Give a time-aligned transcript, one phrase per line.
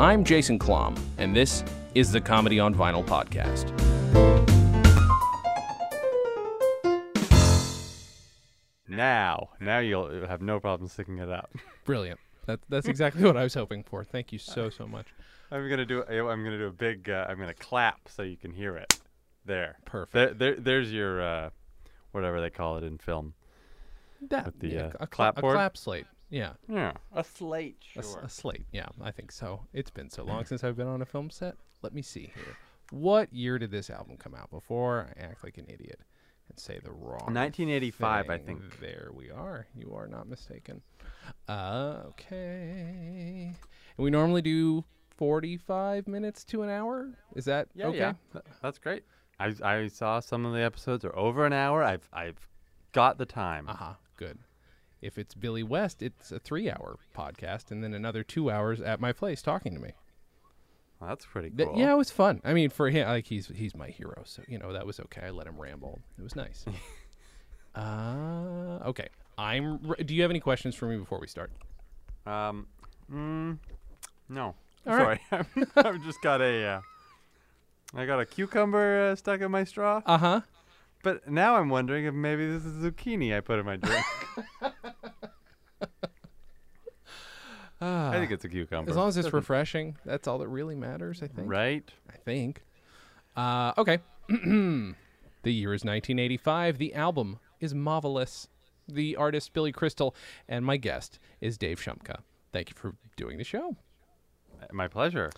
[0.00, 1.62] I'm Jason Klamm, and this
[1.94, 3.68] is the Comedy on Vinyl podcast.
[8.88, 11.50] Now, now you'll have no problem sticking it up.
[11.84, 12.18] Brilliant.
[12.46, 14.02] That, that's exactly what I was hoping for.
[14.02, 15.06] Thank you so, so much.
[15.50, 16.04] I'm gonna do.
[16.04, 17.08] I'm gonna do a big.
[17.08, 18.98] Uh, I'm gonna clap so you can hear it.
[19.44, 19.76] There.
[19.84, 20.38] Perfect.
[20.38, 20.54] There.
[20.54, 21.22] there there's your.
[21.22, 21.50] Uh,
[22.12, 23.34] whatever they call it in film.
[24.28, 26.06] That, with the, yeah, uh, a, cla- a clap slate.
[26.30, 26.52] Yeah.
[26.68, 26.92] Yeah.
[27.14, 27.78] A slate.
[27.96, 28.66] A slate.
[28.72, 29.60] Yeah, I think so.
[29.72, 31.54] It's been so long since I've been on a film set.
[31.82, 32.56] Let me see here.
[32.90, 34.50] What year did this album come out?
[34.50, 36.00] Before I act like an idiot
[36.48, 37.32] and say the wrong.
[37.32, 38.80] 1985, I think.
[38.80, 39.66] There we are.
[39.74, 40.82] You are not mistaken.
[41.48, 43.52] Uh, okay.
[43.96, 44.84] And we normally do
[45.18, 47.10] 45 minutes to an hour.
[47.36, 47.86] Is that Yeah.
[47.88, 47.98] okay?
[47.98, 48.40] Yeah.
[48.62, 49.04] That's great.
[49.38, 51.82] I I saw some of the episodes are over an hour.
[51.84, 52.48] I've I've
[52.92, 53.68] got the time.
[53.68, 53.94] Uh huh.
[54.16, 54.38] Good.
[55.02, 59.12] If it's Billy West, it's a three-hour podcast, and then another two hours at my
[59.12, 59.92] place talking to me.
[60.98, 62.40] Well, that's pretty Th- yeah, it was fun.
[62.44, 65.22] I mean, for him, like he's he's my hero, so you know that was okay.
[65.26, 66.00] I let him ramble.
[66.18, 66.64] It was nice.
[67.76, 69.08] uh, okay.
[69.36, 69.78] I'm.
[69.86, 71.52] Re- do you have any questions for me before we start?
[72.26, 72.66] Um.
[73.12, 73.58] Mm,
[74.28, 74.54] no.
[74.88, 75.20] All right.
[75.30, 75.44] Sorry.
[75.76, 76.64] I've just got a.
[76.64, 76.80] Uh,
[77.94, 80.02] I got a cucumber uh, stuck in my straw.
[80.04, 80.40] Uh huh.
[81.02, 84.04] But now I'm wondering if maybe this is zucchini I put in my drink.
[87.80, 88.90] I think it's a cucumber.
[88.90, 91.22] As long as it's refreshing, that's all that really matters.
[91.22, 91.48] I think.
[91.48, 91.88] right.
[92.12, 92.62] I think.
[93.36, 94.00] Uh, okay.
[94.28, 94.94] the
[95.44, 96.78] year is 1985.
[96.78, 98.48] The album is Mahvelous.
[98.88, 100.16] The artist Billy Crystal,
[100.48, 102.20] and my guest is Dave Shumka.
[102.52, 103.76] Thank you for doing the show.
[104.72, 105.30] My pleasure.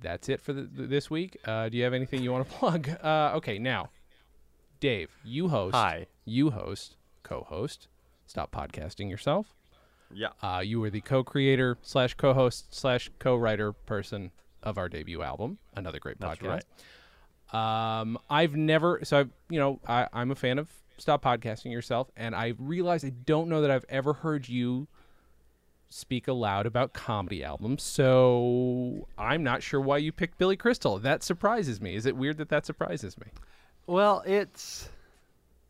[0.00, 1.36] That's it for the, this week.
[1.44, 2.90] Uh, do you have anything you want to plug?
[3.02, 3.90] Uh, okay, now,
[4.80, 5.74] Dave, you host.
[5.74, 6.06] Hi.
[6.24, 7.88] You host, co-host.
[8.26, 9.54] Stop podcasting yourself.
[10.12, 10.28] Yeah.
[10.42, 14.30] Uh, you were the co-creator slash co-host slash co-writer person
[14.62, 16.64] of our debut album, another great That's podcast.
[17.54, 22.10] Um, I've never, so I've, you know, I, I'm a fan of Stop Podcasting Yourself,
[22.16, 24.88] and I realized I don't know that I've ever heard you
[25.90, 27.82] speak aloud about comedy albums.
[27.82, 30.98] So I'm not sure why you picked Billy Crystal.
[30.98, 31.94] That surprises me.
[31.94, 33.26] Is it weird that that surprises me?
[33.86, 34.88] Well, it's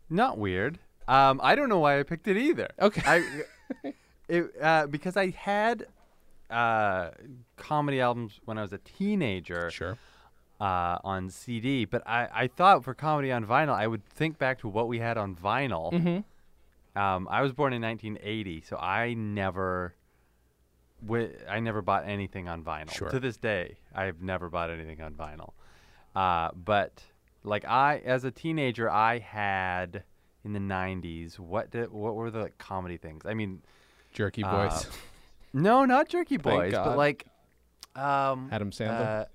[0.08, 0.78] not weird.
[1.06, 2.68] Um, I don't know why I picked it either.
[2.80, 3.02] Okay.
[3.04, 3.92] I,
[4.28, 5.86] it, uh, because I had
[6.48, 7.10] uh,
[7.56, 9.70] comedy albums when I was a teenager.
[9.70, 9.98] Sure.
[10.60, 14.60] uh, on CD, but I, I thought for comedy on vinyl, I would think back
[14.60, 15.92] to what we had on vinyl.
[15.92, 16.98] Mm-hmm.
[16.98, 19.94] Um, I was born in 1980, so I never,
[21.48, 22.90] I never bought anything on vinyl.
[22.92, 23.08] Sure.
[23.10, 25.52] To this day, I've never bought anything on vinyl.
[26.14, 27.02] Uh, but
[27.42, 30.04] like I, as a teenager, I had
[30.44, 31.38] in the 90s.
[31.38, 33.22] What did, what were the comedy things?
[33.26, 33.62] I mean,
[34.12, 34.86] Jerky Uh, Boys.
[35.52, 37.26] no, not Jerky Boys, but like
[37.96, 39.26] um, Adam Sandler.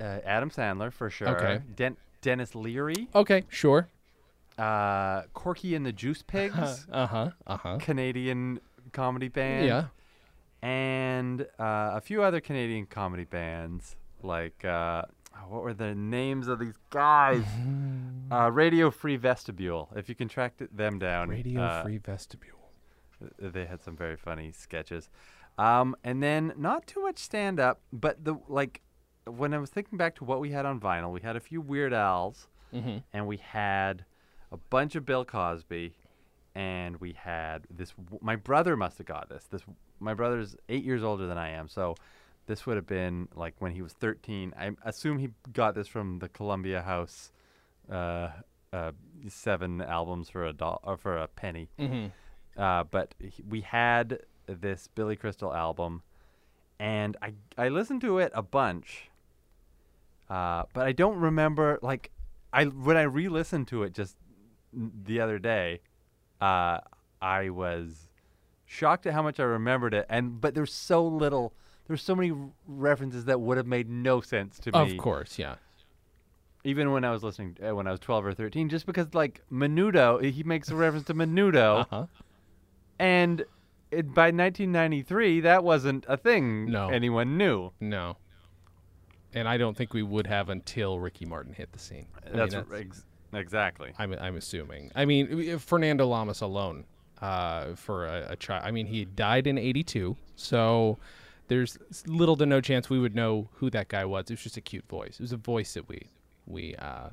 [0.00, 1.28] uh, uh, Adam Sandler for sure.
[1.28, 1.60] Okay.
[1.76, 3.88] Den- Denis Leary, okay, sure.
[4.58, 7.30] uh, Corky and the Juice Pigs, Uh huh.
[7.46, 7.78] Uh huh.
[7.80, 8.60] Canadian
[8.92, 9.66] comedy band.
[9.66, 9.84] Yeah.
[10.62, 15.02] And uh, a few other Canadian comedy bands, like uh,
[15.48, 17.44] what were the names of these guys?
[18.30, 19.88] uh, Radio Free Vestibule.
[19.96, 21.28] If you can track th- them down.
[21.30, 22.70] Radio uh, Free Vestibule.
[23.38, 25.10] they had some very funny sketches.
[25.58, 28.80] Um, and then not too much stand up, but the like
[29.26, 31.60] when I was thinking back to what we had on vinyl, we had a few
[31.60, 32.98] Weird Al's Mm-hmm.
[33.12, 34.06] and we had
[34.50, 35.92] a bunch of Bill Cosby
[36.54, 39.44] and we had this my brother must have got this.
[39.50, 39.62] This
[40.00, 41.68] my brother's 8 years older than I am.
[41.68, 41.94] So
[42.46, 44.52] this would have been like when he was 13.
[44.58, 47.32] I assume he got this from the Columbia House
[47.90, 48.30] uh,
[48.72, 48.92] uh,
[49.28, 51.68] seven albums for a dollar or for a penny.
[51.78, 52.60] Mm-hmm.
[52.60, 56.02] Uh, but he, we had this Billy Crystal album,
[56.78, 59.08] and I I listened to it a bunch.
[60.28, 62.10] Uh, but I don't remember like
[62.52, 64.16] I when I re-listened to it just
[64.72, 65.80] the other day,
[66.42, 66.80] uh,
[67.20, 68.08] I was
[68.66, 71.52] shocked at how much I remembered it, and but there's so little.
[71.88, 72.32] There's so many
[72.66, 75.56] references that would have made no sense to me Of course, yeah.
[76.64, 79.42] even when I was listening uh, when I was 12 or 13 just because like
[79.52, 82.06] Menudo he makes a reference to Menudo Uh-huh.
[83.00, 83.40] and
[83.90, 86.88] it, by 1993 that wasn't a thing No.
[86.88, 88.16] anyone knew No.
[89.34, 92.06] And I don't think we would have until Ricky Martin hit the scene.
[92.24, 94.90] I mean, that's, ex- exactly I'm, I'm assuming.
[94.94, 96.84] I mean, Fernando Lamas alone,
[97.22, 98.64] uh, for a, a child.
[98.66, 100.98] I mean, he died in '82, so
[101.48, 104.24] there's little to no chance we would know who that guy was.
[104.28, 105.14] It was just a cute voice.
[105.14, 106.10] It was a voice that we
[106.46, 107.10] we uh,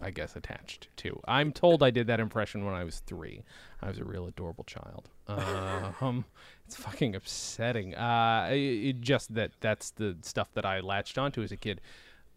[0.00, 1.18] I guess attached to.
[1.26, 3.42] I'm told I did that impression when I was three.
[3.80, 5.08] I was a real adorable child.
[5.26, 6.24] Uh, um,
[6.66, 7.94] it's fucking upsetting.
[7.94, 11.80] Uh, it, it just that that's the stuff that I latched onto as a kid.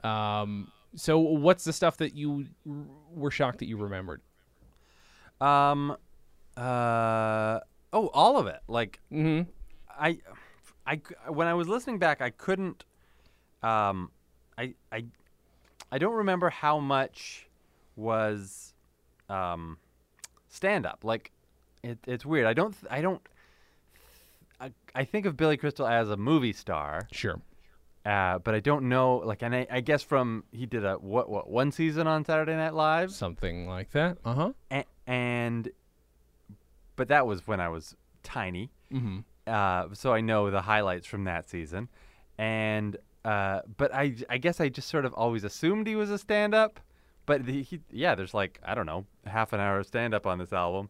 [0.03, 2.75] Um, so what's the stuff that you r-
[3.13, 4.21] were shocked that you remembered?
[5.41, 5.95] Um,
[6.57, 7.59] uh,
[7.93, 8.59] oh, all of it.
[8.67, 9.49] Like Mm-hmm.
[9.89, 10.19] I,
[10.85, 12.83] I when I was listening back, I couldn't.
[13.63, 14.11] Um,
[14.57, 15.05] I I
[15.91, 17.47] I don't remember how much
[17.95, 18.73] was
[19.29, 19.77] um
[20.47, 21.03] stand up.
[21.03, 21.31] Like
[21.83, 22.45] it, it's weird.
[22.47, 22.75] I don't.
[22.89, 23.21] I don't.
[24.61, 27.39] I, I think of Billy Crystal as a movie star, Sure.
[28.05, 29.17] Uh, but I don't know.
[29.17, 32.55] Like, and I, I guess from he did a what what one season on Saturday
[32.55, 34.17] Night Live, Something like that.
[34.25, 34.51] Uh huh.
[34.71, 35.69] a- and
[36.95, 38.71] but that was when I was tiny.
[38.93, 39.19] Mm-hmm.
[39.47, 41.89] uh, so I know the highlights from that season,
[42.37, 46.17] and uh, but I I guess I just sort of always assumed he was a
[46.17, 46.79] stand-up,
[47.25, 50.39] but the, he yeah, there's like I don't know half an hour of stand-up on
[50.39, 50.89] this album,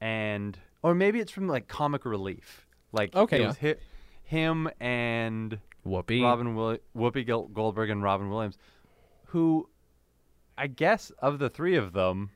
[0.00, 3.46] and or maybe it's from like Comic Relief, like Okay, it yeah.
[3.46, 3.76] was hi-
[4.24, 6.22] him and Whoopi.
[6.22, 8.56] Robin Will- Whoopi Gol- Goldberg and Robin Williams,
[9.26, 9.68] who
[10.56, 12.30] I guess of the three of them,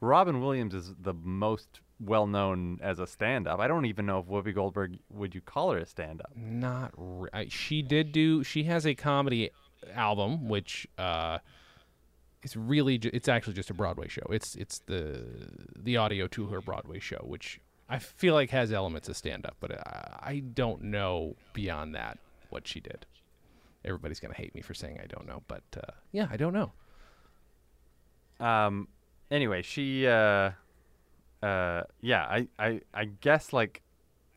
[0.00, 3.60] Robin Williams is the most well known as a stand up.
[3.60, 6.32] I don't even know if Whoopi Goldberg would you call her a stand up.
[6.34, 6.92] Not.
[6.96, 8.42] Re- she did do.
[8.42, 9.50] She has a comedy
[9.94, 11.38] album, which uh,
[12.42, 12.98] is really.
[12.98, 14.24] Ju- it's actually just a Broadway show.
[14.30, 15.24] It's it's the
[15.78, 19.56] the audio to her Broadway show, which I feel like has elements of stand up,
[19.60, 22.18] but I, I don't know beyond that
[22.50, 23.06] what she did.
[23.84, 26.72] Everybody's gonna hate me for saying I don't know, but uh, yeah, I don't know.
[28.44, 28.88] Um
[29.30, 30.50] anyway, she uh
[31.42, 33.82] uh yeah, I I I guess like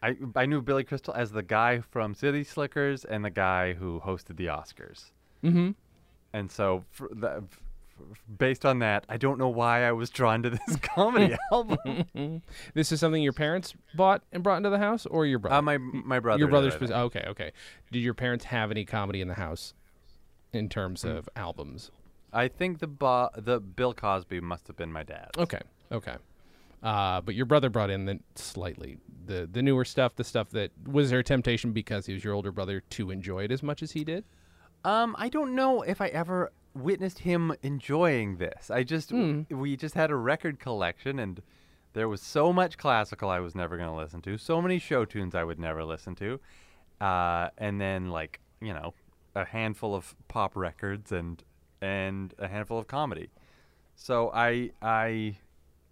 [0.01, 4.01] I I knew Billy Crystal as the guy from City Slickers and the guy who
[4.01, 5.11] hosted the Oscars.
[5.43, 5.71] Mm-hmm.
[6.33, 7.43] And so, for the,
[8.37, 12.41] based on that, I don't know why I was drawn to this comedy album.
[12.73, 15.55] This is something your parents bought and brought into the house, or your brother?
[15.55, 16.39] Uh, my my brother.
[16.39, 16.73] your brother's.
[16.73, 16.99] Spec- think.
[16.99, 17.51] okay, okay.
[17.91, 19.73] Did your parents have any comedy in the house,
[20.51, 21.17] in terms Mm.
[21.17, 21.91] of albums?
[22.31, 25.29] I think the bo- the Bill Cosby must have been my dad.
[25.37, 25.61] Okay,
[25.91, 26.15] okay.
[26.81, 30.71] Uh, but your brother brought in the slightly the the newer stuff, the stuff that
[30.85, 33.81] was there a temptation because he was your older brother to enjoy it as much
[33.83, 34.25] as he did.
[34.83, 38.69] Um, I don't know if I ever witnessed him enjoying this.
[38.71, 39.41] I just Hmm.
[39.49, 41.41] we just had a record collection, and
[41.93, 45.05] there was so much classical I was never going to listen to, so many show
[45.05, 46.39] tunes I would never listen to,
[46.99, 48.93] uh, and then like you know
[49.35, 51.43] a handful of pop records and
[51.81, 53.29] and a handful of comedy.
[53.95, 55.37] So I I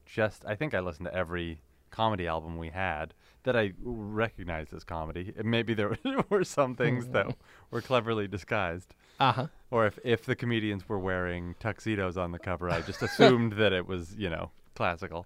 [0.05, 1.61] just I think I listened to every
[1.91, 3.13] comedy album we had
[3.43, 5.33] that I recognized as comedy.
[5.43, 5.97] Maybe there
[6.29, 7.35] were some things that
[7.69, 9.47] were cleverly disguised, Uh huh.
[9.69, 13.71] or if if the comedians were wearing tuxedos on the cover, I just assumed that
[13.73, 15.25] it was you know classical.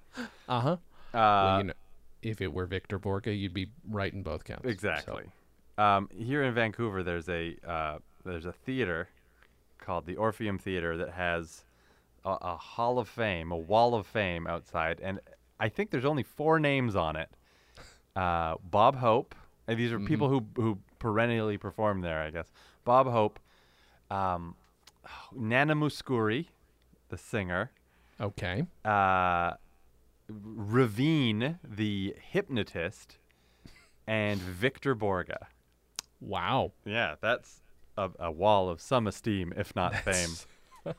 [0.50, 0.70] Uh huh.
[0.70, 0.78] Uh,
[1.14, 1.74] well, you know,
[2.22, 4.64] if it were Victor Borge, you'd be right in both counts.
[4.64, 5.24] So- Exactly.
[5.78, 9.08] Um, here in Vancouver, there's a uh, there's a theater
[9.80, 11.64] called the Orpheum Theater that has
[12.24, 15.20] a, a Hall of Fame, a Wall of Fame outside, and
[15.60, 17.30] I think there's only four names on it.
[18.16, 19.36] Uh, Bob Hope,
[19.68, 22.52] and these are people who who perennially perform there, I guess.
[22.86, 23.40] Bob Hope,
[24.12, 24.56] um,
[25.36, 26.48] Nana Mouskouri,
[27.10, 27.72] the singer,
[28.20, 28.66] Okay.
[28.84, 29.54] uh,
[30.32, 33.18] Reveen, the hypnotist,
[34.08, 35.36] and Victor Borge.
[36.22, 36.72] Wow.
[36.86, 37.62] Yeah, that's
[37.98, 40.32] a, a wall of some esteem, if not fame.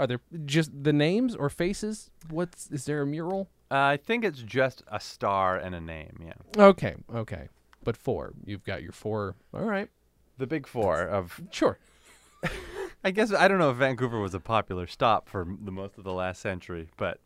[0.00, 2.10] Are there just the names or faces?
[2.30, 3.48] What's is there a mural?
[3.70, 6.18] Uh, I think it's just a star and a name.
[6.24, 6.96] Yeah, Okay.
[7.14, 7.48] Okay.
[7.84, 8.32] But four.
[8.44, 9.36] You've got your four.
[9.54, 9.88] All right.
[10.38, 11.40] the big four of.
[11.50, 11.78] Sure.
[13.04, 16.04] I guess I don't know if Vancouver was a popular stop for the most of
[16.04, 17.20] the last century, but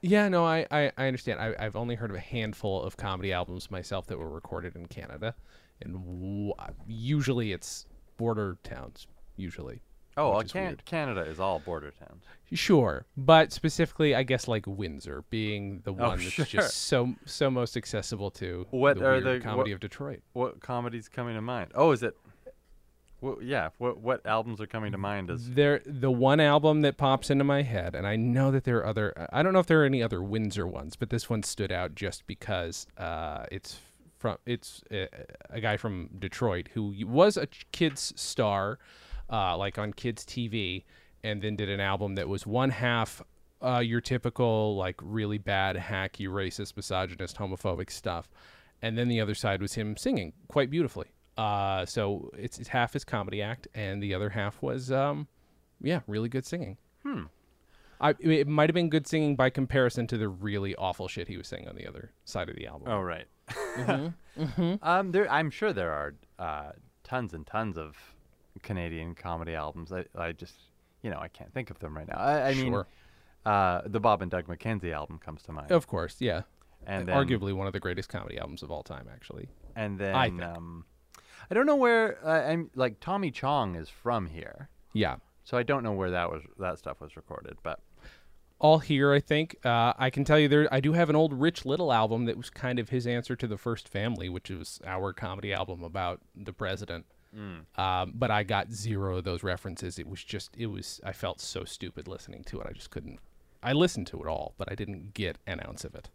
[0.00, 1.38] Yeah, no, I, I, I understand.
[1.40, 4.86] I, I've only heard of a handful of comedy albums myself that were recorded in
[4.86, 5.34] Canada,
[5.80, 9.06] and w- uh, usually it's border towns.
[9.36, 9.82] Usually,
[10.16, 12.24] oh, well, is can- Canada is all border towns.
[12.52, 16.44] sure, but specifically, I guess like Windsor being the Oh, one that's sure.
[16.44, 20.20] just so so most accessible to What the are the- comedy what- of Detroit.
[20.32, 21.70] What comedies coming to mind?
[21.74, 22.16] Oh, is it?
[23.22, 23.70] Well, yeah.
[23.78, 25.30] What what albums are coming to mind?
[25.30, 28.78] As There, the one album that pops into my head, and I know that there
[28.78, 29.28] are other.
[29.32, 31.94] I don't know if there are any other Windsor ones, but this one stood out
[31.94, 33.78] just because uh, it's
[34.18, 35.08] from it's a,
[35.50, 38.80] a guy from Detroit who was a kids star,
[39.30, 40.82] uh, like on kids TV,
[41.22, 43.22] and then did an album that was one half
[43.62, 48.28] uh, your typical like really bad, hacky, racist, misogynist, homophobic stuff,
[48.82, 51.12] and then the other side was him singing quite beautifully.
[51.36, 55.26] Uh, so it's, it's half his comedy act, and the other half was, um,
[55.80, 56.76] yeah, really good singing.
[57.02, 57.22] Hmm.
[58.00, 61.36] I, it might have been good singing by comparison to the really awful shit he
[61.36, 62.88] was saying on the other side of the album.
[62.90, 63.26] Oh right.
[64.38, 64.74] Mm-hmm.
[64.82, 66.72] Um, there, I'm sure there are uh,
[67.04, 67.96] tons and tons of
[68.62, 69.92] Canadian comedy albums.
[69.92, 70.54] I, I just,
[71.02, 72.16] you know, I can't think of them right now.
[72.16, 72.82] I, I mean,
[73.44, 75.70] uh, the Bob and Doug McKenzie album comes to mind.
[75.70, 76.42] Of course, yeah.
[76.86, 79.48] and then, Arguably one of the greatest comedy albums of all time, actually.
[79.76, 80.42] and then, I think.
[80.42, 80.86] um,
[81.50, 82.18] I don't know where.
[82.26, 85.16] Uh, I'm like Tommy Chong is from here, Yeah.
[85.44, 87.56] so I don't know where that was that stuff was recorded.
[87.62, 87.80] But
[88.58, 89.56] all here, I think.
[89.64, 90.68] Uh, I can tell you there.
[90.72, 93.46] I do have an old Rich Little album that was kind of his answer to
[93.46, 97.06] the First Family, which was our comedy album about the president.
[97.78, 99.98] Um, but I got zero of those references.
[99.98, 101.00] It was just, it was.
[101.02, 102.66] I felt so stupid listening to it.
[102.68, 103.18] I just couldn't.
[103.62, 106.10] I listened to it all, but I didn't get an ounce of it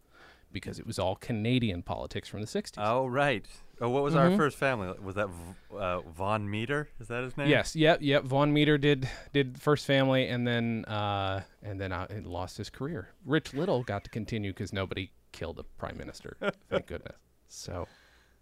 [0.58, 2.74] because it was all Canadian politics from the '60s.
[2.78, 3.46] oh right.
[3.80, 4.92] Oh, what was our first family?
[5.00, 6.90] Was that v- uh, Vaughn Meader?
[7.00, 7.48] Is that his name?
[7.48, 8.24] Yes, yep, yep.
[8.24, 13.10] Vaughn Meader did did First Family, and then uh, and then uh, lost his career.
[13.24, 16.38] Rich Little got to continue because nobody killed a prime minister.
[16.72, 17.18] Thank goodness.
[17.50, 17.88] So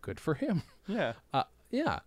[0.02, 0.64] good for him.
[0.88, 1.14] Yeah.
[1.34, 2.00] Uh, yeah.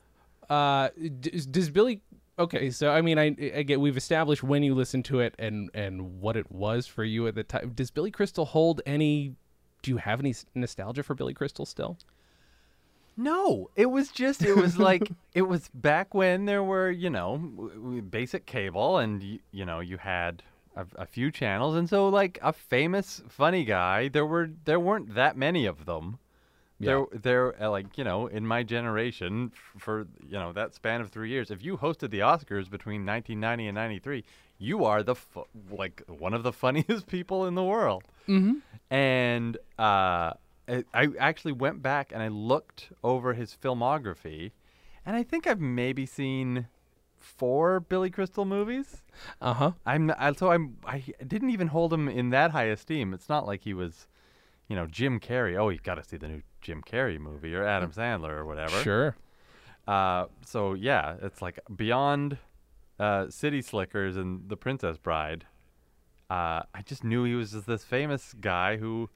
[0.49, 0.89] Uh,
[1.21, 2.01] does, does Billy?
[2.39, 6.21] Okay, so I mean, I again we've established when you listened to it and and
[6.23, 7.73] what it was for you at the time.
[7.75, 9.35] Does Billy Crystal hold any?
[9.83, 11.99] Do you have any nostalgia for Billy Crystal still?
[13.17, 17.37] No, it was just it was like it was back when there were you know
[18.11, 20.43] basic cable and y- you know you had
[20.77, 25.15] a, a few channels and so like a famous funny guy there were there weren't
[25.15, 26.19] that many of them.
[26.81, 31.01] There there uh, like you know in my generation f- for you know that span
[31.01, 34.25] of 3 years if you hosted the Oscars between 1990 and 93
[34.59, 38.55] you are the fu- like one of the funniest people in the world Mm-hmm.
[38.91, 40.33] and uh,
[40.69, 44.51] I, I actually went back and I looked over his filmography,
[45.07, 46.67] and I think I've maybe seen
[47.17, 49.03] four Billy Crystal movies.
[49.41, 49.73] Uh huh.
[49.87, 53.15] I'm I, so I'm I didn't even hold him in that high esteem.
[53.15, 54.07] It's not like he was,
[54.69, 55.57] you know, Jim Carrey.
[55.57, 58.77] Oh, you got to see the new Jim Carrey movie or Adam Sandler or whatever.
[58.83, 59.17] Sure.
[59.87, 62.37] Uh, so yeah, it's like beyond
[62.99, 65.45] uh, City Slickers and The Princess Bride.
[66.31, 69.09] Uh, I just knew he was just this famous guy who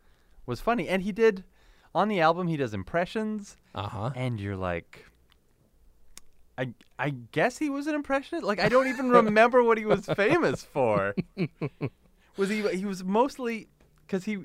[0.47, 1.45] was funny, and he did
[1.95, 2.49] on the album.
[2.49, 4.11] He does impressions, Uh huh.
[4.17, 5.07] and you're like,
[6.59, 8.45] I I guess he was an impressionist.
[8.47, 11.15] Like I don't even remember what he was famous for.
[12.37, 12.62] Was he?
[12.77, 13.69] He was mostly
[14.07, 14.39] because he.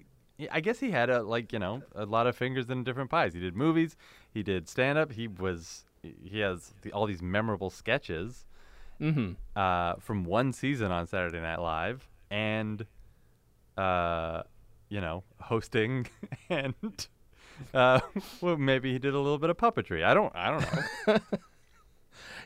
[0.51, 3.33] I guess he had a like you know a lot of fingers in different pies.
[3.33, 3.95] He did movies,
[4.33, 5.11] he did stand up.
[5.13, 8.45] He was he has the, all these memorable sketches
[9.01, 9.33] Mm-hmm.
[9.55, 12.85] uh, from one season on Saturday Night Live, and
[13.77, 14.43] uh,
[14.89, 16.07] you know hosting
[16.49, 16.73] and
[17.73, 17.99] uh,
[18.41, 20.03] well maybe he did a little bit of puppetry.
[20.03, 21.19] I don't I don't know.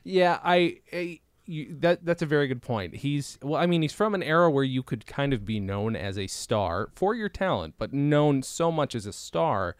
[0.04, 2.96] Yeah, I, I you, that that's a very good point.
[2.98, 5.96] He's well, I mean, he's from an era where you could kind of be known
[5.96, 9.76] as a star for your talent, but known so much as a star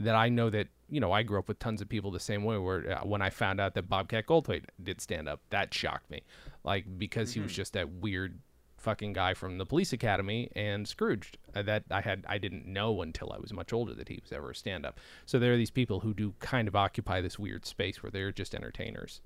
[0.00, 2.44] that I know that you know I grew up with tons of people the same
[2.44, 2.58] way.
[2.58, 6.22] Where uh, when I found out that Bobcat Goldthwait did stand up, that shocked me,
[6.64, 8.38] like because he was just that weird
[8.78, 13.00] fucking guy from the Police Academy and Scrooged uh, that I had I didn't know
[13.00, 15.00] until I was much older that he was ever a stand up.
[15.24, 18.30] So there are these people who do kind of occupy this weird space where they're
[18.32, 19.22] just entertainers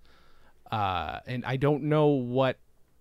[0.70, 2.58] uh, and I don't know what.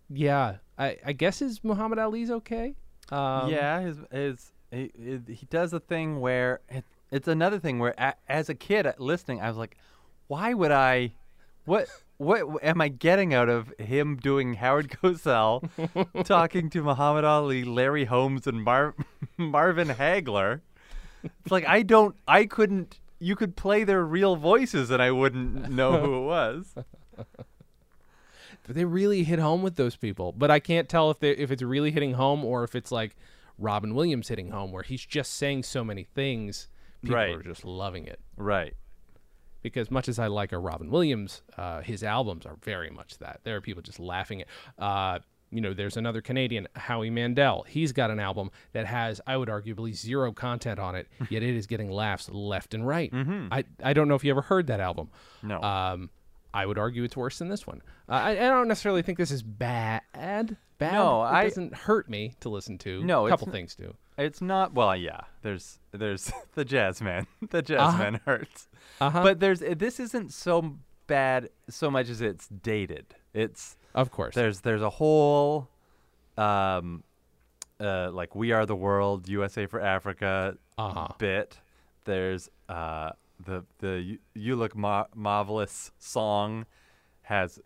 [0.09, 2.75] Yeah, I, I guess is Muhammad Ali's okay.
[3.12, 3.81] Um, yeah,
[4.12, 4.91] his he-
[5.27, 8.94] he does a thing where it, it's another thing where a, as a kid uh,
[8.98, 9.78] listening, I was like,
[10.28, 11.14] why would I?
[11.66, 11.88] What
[12.18, 15.70] what am I getting out of him doing Howard Cosell
[16.26, 18.96] talking to Muhammad Ali, Larry Holmes, and Mar-
[19.38, 20.62] Marvin Hagler?
[21.24, 23.00] It's like I don't, I couldn't.
[23.20, 26.76] You could play their real voices, and I wouldn't know who it was.
[28.68, 31.64] they really hit home with those people, but I can't tell if they if it's
[31.64, 33.16] really hitting home or if it's like
[33.58, 36.68] Robin Williams hitting home, where he's just saying so many things,
[37.01, 37.36] people Right.
[37.36, 38.20] are just loving it.
[38.36, 38.74] Right.
[39.63, 43.42] Because much as I like a Robin Williams, uh, his albums are very much that.
[43.44, 44.48] There are people just laughing at.
[44.77, 47.63] Uh, you know, there's another Canadian, Howie Mandel.
[47.70, 51.56] He's got an album that has, I would arguably, zero content on it, yet it
[51.56, 53.12] is getting laughs left and right.
[53.12, 53.48] Mm-hmm.
[53.51, 55.10] I, I don't know if you ever heard that album.
[55.42, 55.62] No.
[55.62, 56.10] Um,
[56.54, 57.82] I would argue it's worse than this one.
[58.10, 60.58] Uh, I, I don't necessarily think this is bad.
[60.77, 60.93] Bad.
[60.93, 63.03] No, it I- doesn't hurt me to listen to.
[63.03, 63.96] No, a couple things do.
[64.17, 65.22] It's not well, yeah.
[65.41, 67.27] There's there's the jazz man.
[67.50, 67.98] The jazz Uh-huh.
[67.98, 68.67] man hurts.
[69.01, 69.24] Uh-huh.
[69.24, 73.05] But there's this isn't so bad so much as it's dated.
[73.34, 74.36] It's Of course.
[74.36, 75.69] there's there's a whole
[76.38, 77.03] um
[77.79, 81.07] uh like we are the world, USA for Africa Uh-huh.
[81.17, 81.60] bit.
[82.05, 83.12] There's uh
[83.43, 86.65] the the you, you look mar- marvelous song
[87.24, 87.60] has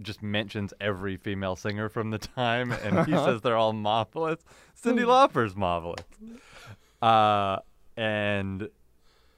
[0.00, 4.40] just mentions every female singer from the time, and he says they're all marvelous.
[4.80, 6.04] Cyndi Lauper's marvelous.
[7.02, 7.58] Uh,
[7.96, 8.68] and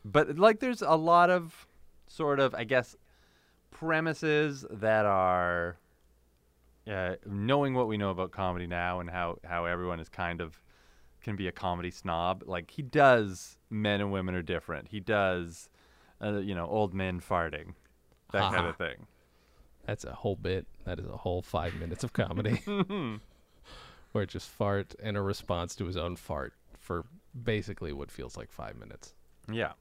[0.05, 1.67] but like there's a lot of
[2.07, 2.97] sort of I guess
[3.71, 5.79] premises that are
[6.91, 10.61] uh, knowing what we know about comedy now and how how everyone is kind of
[11.23, 12.45] can be a comedy snob.
[12.47, 14.89] Like he does men and women are different.
[14.89, 15.69] He does
[16.23, 17.75] uh, you know old men farting,
[18.33, 19.07] that kind of thing.
[19.87, 20.67] That's a whole bit.
[20.85, 22.63] That is a whole five minutes of comedy.
[24.13, 27.05] Where just fart and a response to his own fart for
[27.45, 29.15] basically what feels like five minutes.
[29.51, 29.73] Yeah.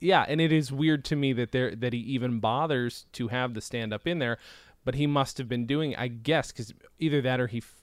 [0.00, 3.52] Yeah, and it is weird to me that there that he even bothers to have
[3.54, 4.38] the stand up in there,
[4.84, 7.82] but he must have been doing, I guess, because either that or he f-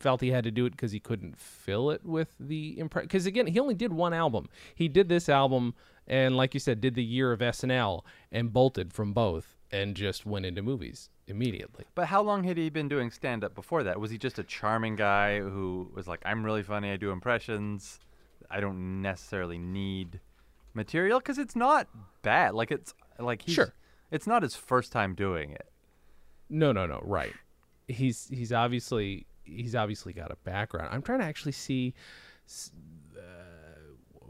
[0.00, 3.04] felt he had to do it because he couldn't fill it with the impress.
[3.04, 4.48] Because again, he only did one album.
[4.74, 5.74] He did this album,
[6.06, 10.26] and like you said, did the year of SNL and bolted from both, and just
[10.26, 11.86] went into movies immediately.
[11.94, 13.98] But how long had he been doing stand up before that?
[13.98, 17.98] Was he just a charming guy who was like, I'm really funny, I do impressions,
[18.50, 20.20] I don't necessarily need
[20.74, 21.18] material?
[21.18, 21.88] Because it's not
[22.22, 22.54] bad.
[22.54, 23.54] Like, it's like he's.
[23.54, 23.74] Sure.
[24.10, 25.70] It's not his first time doing it.
[26.50, 27.00] No, no, no.
[27.02, 27.32] Right.
[27.88, 30.90] He's he's obviously he's obviously got a background.
[30.92, 31.94] I'm trying to actually see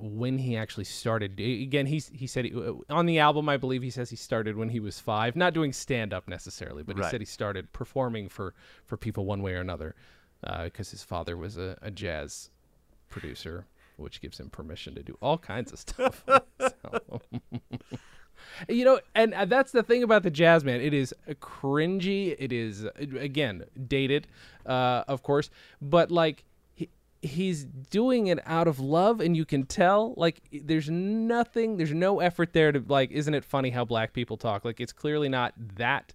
[0.03, 1.39] when he actually started.
[1.39, 3.49] Again, he's he said he, uh, on the album.
[3.49, 6.83] I believe he says he started when he was five, not doing stand up necessarily,
[6.83, 8.55] but he said he started performing for
[8.85, 9.95] for people one way or another
[10.65, 12.51] because his father was a, a jazz
[13.09, 13.67] producer,
[13.97, 16.25] which gives him permission to do all kinds of stuff.
[18.69, 20.81] You know, and uh, that's the thing about the jazz man.
[20.81, 22.37] It is uh, cringy.
[22.39, 24.27] It is uh, again dated,
[24.67, 26.52] uh, of course, but like he,
[27.23, 30.13] he's doing it out of love, and you can tell.
[30.17, 33.11] Like there's nothing, there's no effort there to like.
[33.11, 34.65] Isn't it funny how black people talk?
[34.65, 36.13] Like it's clearly not that.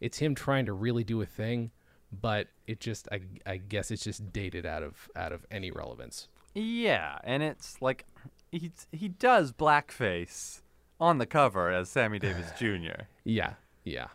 [0.00, 1.70] It's him trying to really do a thing,
[2.12, 6.28] but it just, I, I guess, it's just dated out of out of any relevance.
[6.54, 8.04] Yeah, and it's like
[8.52, 10.60] he's, he does blackface
[11.00, 13.04] on the cover as Sammy Davis Jr.
[13.24, 14.08] Yeah, yeah.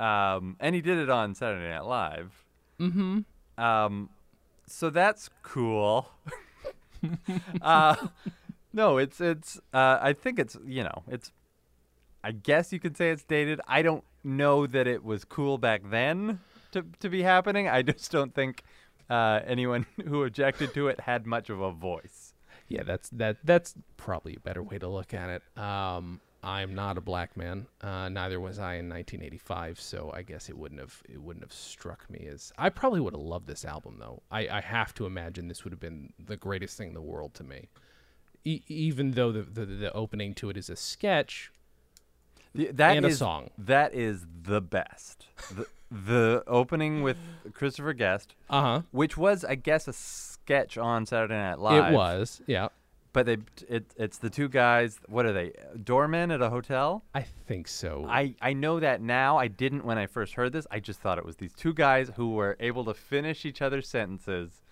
[0.00, 2.44] Um, and he did it on Saturday Night Live.
[2.80, 3.62] Mm-hmm.
[3.62, 4.08] Um,
[4.70, 6.10] so that's cool.
[7.62, 7.96] uh,
[8.72, 9.58] no, it's it's.
[9.72, 11.32] Uh, I think it's you know it's.
[12.22, 13.60] I guess you could say it's dated.
[13.68, 16.40] I don't know that it was cool back then
[16.72, 17.68] to to be happening.
[17.68, 18.62] I just don't think
[19.08, 22.34] uh, anyone who objected to it had much of a voice.
[22.68, 23.38] Yeah, that's that.
[23.44, 25.58] That's probably a better way to look at it.
[25.58, 27.66] Um, I'm not a black man.
[27.80, 31.52] Uh, neither was I in 1985, so I guess it wouldn't have it wouldn't have
[31.52, 32.52] struck me as.
[32.56, 34.22] I probably would have loved this album though.
[34.30, 37.34] I, I have to imagine this would have been the greatest thing in the world
[37.34, 37.68] to me.
[38.44, 41.50] E- even though the, the the opening to it is a sketch,
[42.54, 43.50] The- That And a song.
[43.58, 45.26] That is the best.
[45.54, 47.16] The, the opening with
[47.52, 51.92] Christopher Guest, uh huh, which was, I guess, a sketch on Saturday Night Live.
[51.92, 52.40] it was.
[52.46, 52.68] Yeah,
[53.12, 55.00] But they, it, it's the two guys.
[55.08, 55.52] What are they?
[55.82, 57.04] Doormen at a hotel.
[57.14, 58.06] I think so.
[58.08, 59.38] I, I know that now.
[59.38, 60.66] I didn't when I first heard this.
[60.70, 63.88] I just thought it was these two guys who were able to finish each other's
[63.88, 64.62] sentences,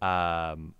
[0.00, 0.74] um,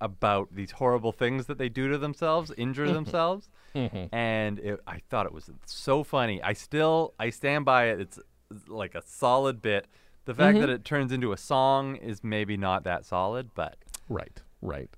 [0.00, 2.94] about these horrible things that they do to themselves, injure mm-hmm.
[2.94, 4.14] themselves, mm-hmm.
[4.14, 6.42] and it, I thought it was so funny.
[6.42, 8.00] I still I stand by it.
[8.00, 8.18] It's
[8.66, 9.86] like a solid bit.
[10.24, 10.72] The fact that mm-hmm.
[10.72, 13.76] it turns into a song is maybe not that solid, but
[14.08, 14.90] Right, right.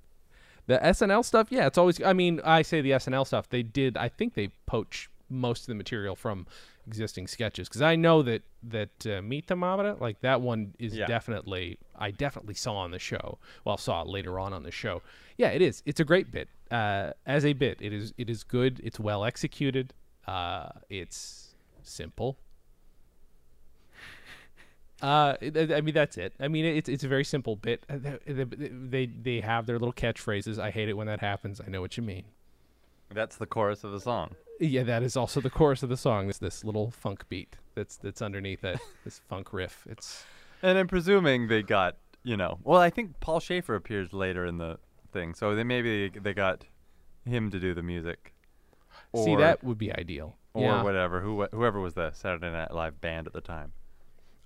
[0.67, 2.01] The SNL stuff, yeah, it's always.
[2.03, 3.49] I mean, I say the SNL stuff.
[3.49, 3.97] They did.
[3.97, 6.47] I think they poach most of the material from
[6.87, 10.95] existing sketches because I know that that uh, Meet the Mamada, like that one, is
[10.97, 11.07] Yeah.
[11.07, 11.79] definitely.
[11.99, 13.39] I definitely saw on the show.
[13.65, 15.03] Well, saw it later on on the show.
[15.37, 15.83] Yeah, it is.
[15.87, 16.49] It's a great bit.
[16.71, 18.13] Uh, as a bit, it is.
[18.17, 18.81] It is good.
[18.85, 19.95] It's well executed.
[20.27, 22.39] Uh, it's simple.
[25.03, 26.33] Uh, I mean that's it.
[26.39, 27.85] I mean it's it's a very simple bit.
[27.91, 30.59] Uh, They they, have their little catchphrases.
[30.59, 31.61] I hate it when that happens.
[31.61, 32.25] I know what you mean.
[33.13, 34.37] that's the chorus of the song.
[34.61, 36.29] Yeah, that is also the chorus of the song.
[36.29, 38.79] This this little funk beat that's that's underneath it.
[39.05, 39.85] This funk riff.
[39.91, 40.25] It's
[40.63, 44.59] And I'm presuming they got, you know, well, I think Paul Shaffer appears later in
[44.59, 44.79] the
[45.13, 46.65] thing, so they maybe they got
[47.25, 48.35] him to do the music.
[49.17, 50.37] see that would be ideal.
[50.55, 50.83] or yeah.
[50.83, 53.73] whatever, who whoever was the Saturday Night Live band at the time.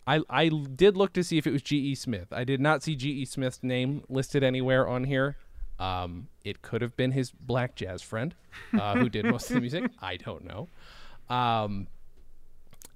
[0.06, 1.94] I I l- did look to see if it was G.E.
[1.96, 2.32] Smith.
[2.32, 3.24] I did not see G.E.
[3.24, 5.36] Smith's name listed anywhere on here.
[5.78, 8.34] Um, it could have been his black jazz friend,
[8.72, 9.90] uh, who did most of the music.
[10.00, 10.68] I don't know.
[11.28, 11.88] Um,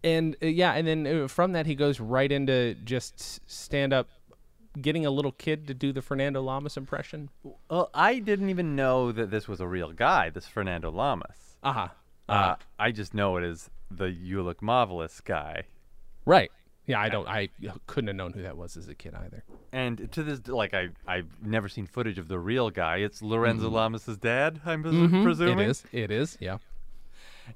[0.03, 4.09] and uh, yeah, and then uh, from that he goes right into just stand up,
[4.81, 7.29] getting a little kid to do the Fernando Lamas impression.
[7.69, 11.57] Well, I didn't even know that this was a real guy, this Fernando Lamas.
[11.63, 11.93] Aha.
[12.29, 15.65] Uh, I just know it as the "You Look Marvelous" guy,
[16.25, 16.51] Right.
[16.87, 17.29] Yeah, I don't.
[17.29, 17.49] I
[17.87, 19.45] couldn't have known who that was as a kid either.
[19.73, 22.97] and to this, like, I I've never seen footage of the real guy.
[22.99, 25.59] It's Lorenzo Lamas's dad, I'm pres- Mhm, presuming.
[25.67, 25.85] It is.
[25.93, 26.39] It is.
[26.41, 26.59] Yeah.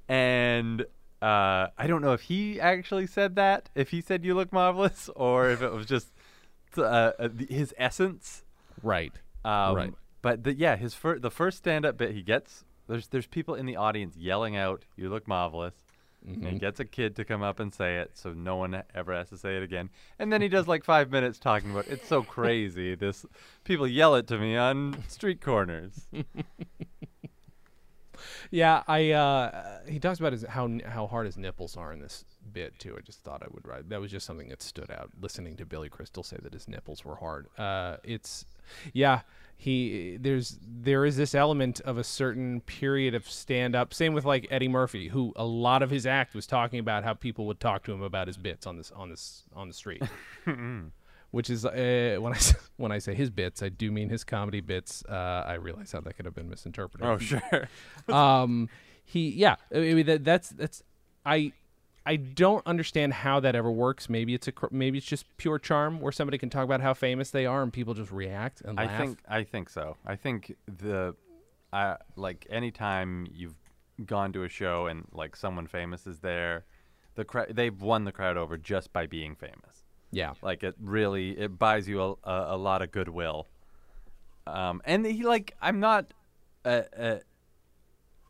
[0.08, 0.82] and
[1.22, 5.08] uh, I don't know if he actually said that, if he said "You look marvelous,"
[5.16, 6.08] or if it was just
[6.76, 6.82] uh,
[7.18, 8.44] uh, his essence.
[8.82, 9.12] Right.
[9.44, 9.92] Um, Right.
[10.22, 13.66] But the, yeah, his fir- the first stand-up bit he gets, there's there's people in
[13.66, 15.74] the audience yelling out, "You look marvelous."
[16.26, 19.12] And he gets a kid to come up and say it, so no one ever
[19.14, 19.90] has to say it again.
[20.18, 22.94] And then he does like five minutes talking about it's so crazy.
[22.94, 23.26] This
[23.64, 26.06] people yell it to me on street corners.
[28.50, 32.24] Yeah, I uh he talks about his how how hard his nipples are in this
[32.52, 32.94] bit too.
[32.96, 33.88] I just thought I would write.
[33.88, 37.04] That was just something that stood out listening to Billy Crystal say that his nipples
[37.04, 37.48] were hard.
[37.58, 38.46] Uh it's
[38.92, 39.20] yeah,
[39.56, 43.94] he there's there is this element of a certain period of stand up.
[43.94, 47.14] Same with like Eddie Murphy, who a lot of his act was talking about how
[47.14, 50.02] people would talk to him about his bits on this on this on the street.
[51.30, 52.38] Which is uh, when I
[52.76, 55.04] when I say his bits, I do mean his comedy bits.
[55.08, 57.68] Uh, I realize how that could have been misinterpreted oh sure.
[58.08, 58.68] um
[59.04, 60.82] he yeah I mean, that, that's that's
[61.26, 61.52] i
[62.06, 66.00] i don't understand how that ever works maybe it's a maybe it's just pure charm
[66.00, 68.90] where somebody can talk about how famous they are and people just react and laugh.
[68.90, 69.96] I think I think so.
[70.06, 71.14] I think the,
[71.72, 73.56] I like anytime you've
[74.06, 76.64] gone to a show and like someone famous is there,
[77.14, 79.84] the cra- they've won the crowd over just by being famous.
[80.10, 83.46] yeah Like it really it buys you a, a, a lot of goodwill.
[84.46, 86.12] Um, and he like I'm not,
[86.64, 87.18] uh, uh, uh,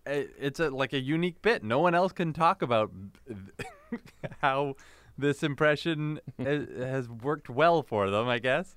[0.06, 1.62] it's a like a unique bit.
[1.64, 2.90] No one else can talk about
[4.40, 4.74] how
[5.16, 8.28] this impression has, worked well for them.
[8.28, 8.76] I guess,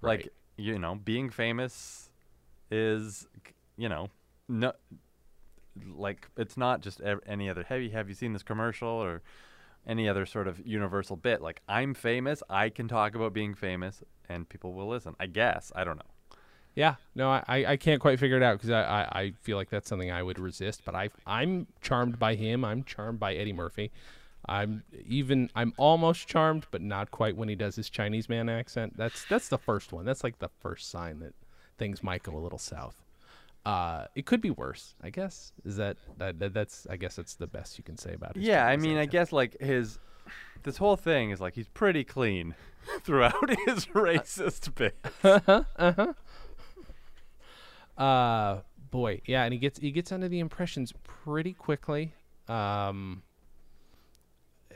[0.00, 0.20] Right.
[0.24, 2.10] like you know, being famous
[2.70, 3.26] is
[3.76, 4.08] you know
[4.48, 4.72] no
[5.94, 9.22] like it's not just any other you have you seen this commercial or
[9.86, 14.02] any other sort of universal bit like i'm famous i can talk about being famous
[14.28, 16.10] and people will listen i guess i don't know
[16.76, 16.94] yeah.
[17.16, 19.88] No i i can't quite figure it out because I, I i feel like that's
[19.88, 22.64] something i would resist but i i'm charmed by him.
[22.64, 23.90] I'm charmed by eddie murphy.
[24.48, 28.96] I'm even i'm almost charmed but not quite when he does his chinese man accent.
[28.96, 30.04] That's that's the first one.
[30.04, 31.34] That's like the first sign that
[31.78, 33.02] things might go a little south.
[33.64, 35.52] Uh it could be worse i guess.
[35.64, 38.42] Is that, that, that that's i guess that's the best you can say about it
[38.42, 39.98] yeah i mean i guess like his
[40.62, 42.54] this whole thing is like he's pretty clean
[43.02, 44.96] throughout his racist bit
[45.78, 46.12] Uh,
[47.98, 52.12] boy, yeah, and he gets he gets under the impressions pretty quickly.
[52.48, 53.22] Um,
[54.70, 54.74] uh,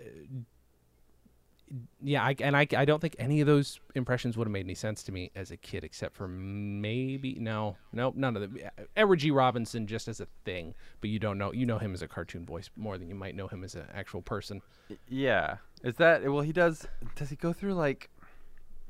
[2.02, 4.74] yeah, I, and I, I don't think any of those impressions would have made any
[4.74, 8.58] sense to me as a kid, except for maybe no, no, none of them.
[8.96, 9.30] Edward G.
[9.30, 12.44] Robinson just as a thing, but you don't know you know him as a cartoon
[12.44, 14.60] voice more than you might know him as an actual person.
[15.08, 18.10] yeah is that well he does does he go through like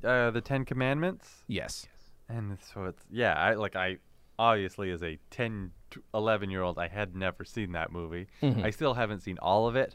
[0.02, 1.86] uh the 10 commandments Yes.
[2.28, 3.98] And so it's yeah, I like I
[4.40, 5.72] obviously as a 10
[6.14, 8.26] 11 year old I had never seen that movie.
[8.42, 8.64] Mhm.
[8.64, 9.94] I still haven't seen all of it.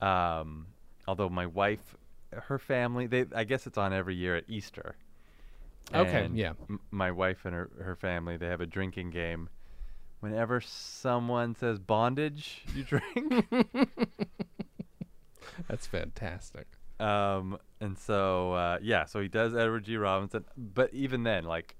[0.00, 0.68] Um
[1.06, 1.94] although my wife
[2.32, 4.96] her family they I guess it's on every year at Easter.
[5.94, 6.52] Okay, And yeah.
[6.70, 9.48] m- my wife and her her family they have a drinking game.
[10.20, 13.46] Whenever someone says bondage, you drink.
[15.68, 16.66] That's fantastic.
[17.00, 19.96] Um, and so uh, yeah, so he does Edward G.
[19.96, 21.74] Robinson, but even then, like,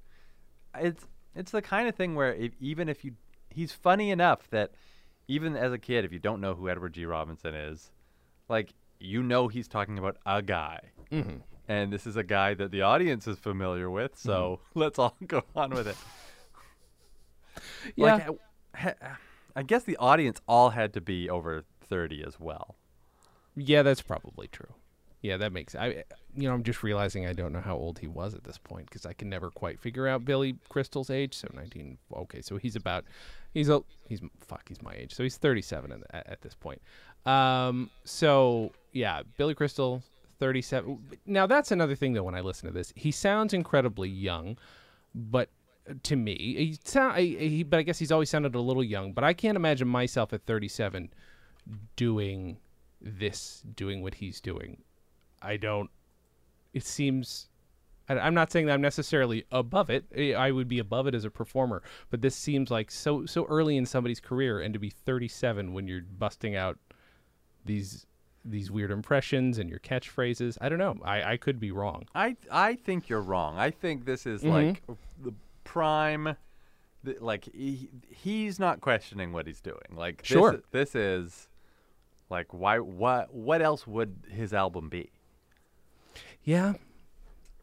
[0.77, 3.13] it's it's the kind of thing where if, even if you,
[3.51, 4.73] he's funny enough that
[5.29, 7.07] even as a kid, if you don't know who Edward G.
[7.07, 7.91] Robinson is,
[8.49, 11.39] like you know he's talking about a guy, Mm-hmm.
[11.69, 14.17] and this is a guy that the audience is familiar with.
[14.19, 15.97] So let's all go on with it.
[17.97, 18.15] Yeah.
[18.15, 18.39] Like,
[18.75, 18.95] I-
[19.55, 22.75] I guess the audience all had to be over thirty as well.
[23.55, 24.73] Yeah, that's probably true.
[25.23, 26.03] Yeah, that makes I
[26.35, 28.87] you know, I'm just realizing I don't know how old he was at this point
[28.87, 31.35] because I can never quite figure out Billy Crystal's age.
[31.35, 33.05] So 19 Okay, so he's about
[33.55, 35.15] he's a he's fuck, he's my age.
[35.15, 36.83] So he's 37 at, at, this point.
[37.25, 40.03] Um so yeah, Billy Crystal
[40.41, 40.99] 37.
[41.25, 42.93] Now that's another thing though when I listen to this.
[42.97, 44.59] He sounds incredibly young,
[45.15, 45.51] but
[46.03, 49.23] to me, he sound he, but I guess he's always sounded a little young, but
[49.23, 51.13] I can't imagine myself at 37
[51.95, 52.57] doing
[53.01, 54.83] this doing what he's doing
[55.43, 55.91] i don't
[56.73, 57.49] it seems
[58.09, 61.15] I, i'm not saying that i'm necessarily above it I- i would be above it
[61.15, 64.81] as a performer but this seems like so so early in somebody's career and to
[64.81, 66.79] be 37 when you're busting out
[67.65, 68.07] these
[68.45, 72.37] these weird impressions and your catchphrases i don't know i i could be wrong I
[72.51, 73.57] I think you're wrong.
[73.57, 74.51] I think this is Mhm.
[74.51, 74.83] like
[75.23, 75.33] the
[75.65, 76.37] prime
[77.21, 79.81] like he, he's not questioning what he's doing.
[79.95, 80.55] Like Sure.
[80.55, 81.49] i- this is
[82.31, 85.11] like why what what else would his album be?
[86.45, 86.75] Yeah.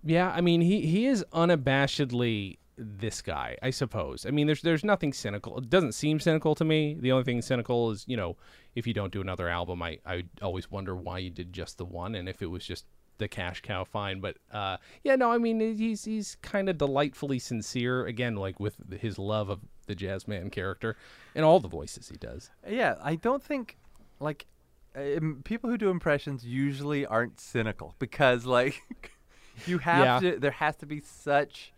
[0.03, 4.25] Yeah, I mean he he is unabashedly this guy, I suppose.
[4.25, 5.57] I mean there's there's nothing cynical.
[5.57, 6.95] It doesn't seem cynical to me.
[6.99, 8.37] The only thing cynical is, you know,
[8.75, 11.85] if you don't do another album, I I always wonder why you did just the
[11.85, 12.85] one and if it was just
[13.17, 17.39] the cash cow fine, but uh yeah, no, I mean he's he's kind of delightfully
[17.39, 20.95] sincere again like with his love of the jazz man character
[21.35, 22.49] and all the voices he does.
[22.67, 23.77] Yeah, I don't think
[24.21, 24.45] like
[24.95, 28.81] um, people who do impressions usually aren't cynical because like
[29.65, 30.31] you have Yeah.
[30.33, 31.73] to there has to be such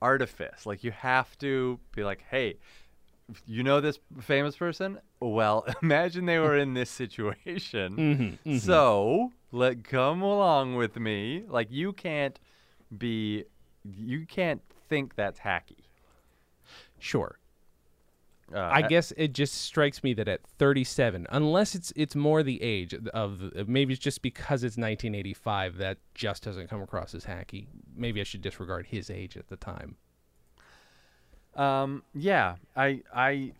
[0.00, 0.66] artifice.
[0.66, 2.58] Like you have to be like, "Hey,
[3.46, 4.98] you know this famous person?
[5.20, 8.38] Well, imagine they were in this situation.
[8.46, 11.44] Mhm, So, let come along with me.
[11.48, 12.38] Like you can't
[12.96, 13.44] be
[13.84, 15.84] you can't think that's hacky.
[16.98, 17.38] Sure.
[18.54, 22.62] Uh, I guess it just strikes me that at 37, unless it's it's more the
[22.62, 27.66] age of maybe it's just because it's 1985 that just doesn't come across as hacky.
[27.96, 29.96] Maybe I should disregard his age at the time.
[31.56, 32.02] Um.
[32.14, 32.56] Yeah.
[32.76, 33.02] I.
[33.14, 33.52] I.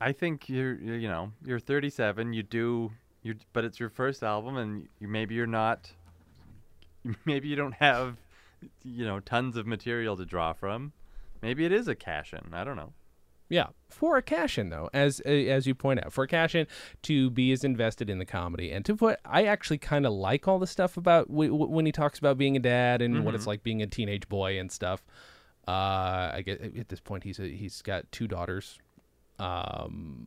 [0.00, 0.74] I think you're.
[0.74, 1.32] you're, You know.
[1.44, 2.32] You're 37.
[2.32, 2.92] You do.
[3.22, 3.36] You.
[3.52, 5.90] But it's your first album, and you, maybe you're not.
[7.26, 8.16] Maybe you don't have.
[8.82, 10.92] You know, tons of material to draw from.
[11.42, 12.54] Maybe it is a cash in.
[12.54, 12.94] I don't know.
[13.50, 16.54] Yeah, for a cash in though, as uh, as you point out, for a cash
[16.54, 16.66] in
[17.02, 20.48] to be as invested in the comedy and to put, I actually kind of like
[20.48, 23.34] all the stuff about w- w- when he talks about being a dad and what
[23.34, 25.04] it's like being a teenage boy and stuff.
[25.68, 28.78] Uh, I guess at this point he's a, he's got two daughters.
[29.38, 30.26] Um,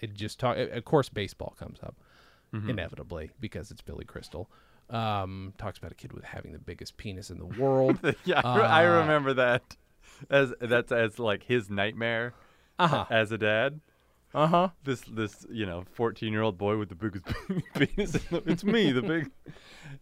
[0.00, 0.56] it just talk.
[0.56, 1.96] Of course, baseball comes up
[2.68, 4.50] inevitably because it's Billy Crystal.
[4.88, 7.98] Um, talks about a kid with having the biggest penis in the world.
[8.24, 8.40] yeah.
[8.44, 9.76] I I Uh, remember that.
[10.28, 12.34] As that's as like his nightmare
[12.78, 13.04] Uh huh.
[13.10, 13.80] as a dad.
[14.34, 14.68] Uh huh.
[14.84, 17.26] This this you know 14 year old boy with the biggest
[17.74, 18.16] penis.
[18.30, 19.30] It's me, the big.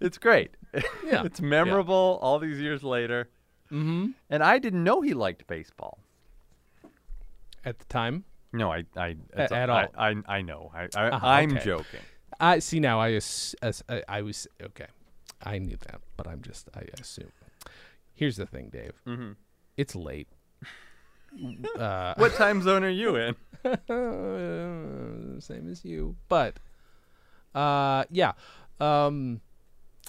[0.00, 0.50] It's great.
[1.06, 3.28] Yeah, it's memorable all these years later.
[3.72, 4.08] Mm-hmm.
[4.28, 5.98] And I didn't know he liked baseball.
[7.64, 8.24] At the time.
[8.52, 9.86] No, I, I, at I, all.
[9.96, 10.70] I, I know.
[10.74, 11.64] I, I, Uh-huh, I'm okay.
[11.64, 12.00] joking.
[12.40, 12.98] I see now.
[13.00, 14.86] I ass- as, I, I was okay.
[15.42, 17.32] I knew that, but I'm just I assume.
[18.14, 18.92] Here's the thing, Dave.
[19.06, 19.32] Mm-hmm.
[19.78, 20.28] It's late.
[21.78, 23.36] uh, What time zone are you in?
[25.40, 26.58] same as you, but
[27.54, 28.32] uh, yeah.
[28.80, 29.40] Um,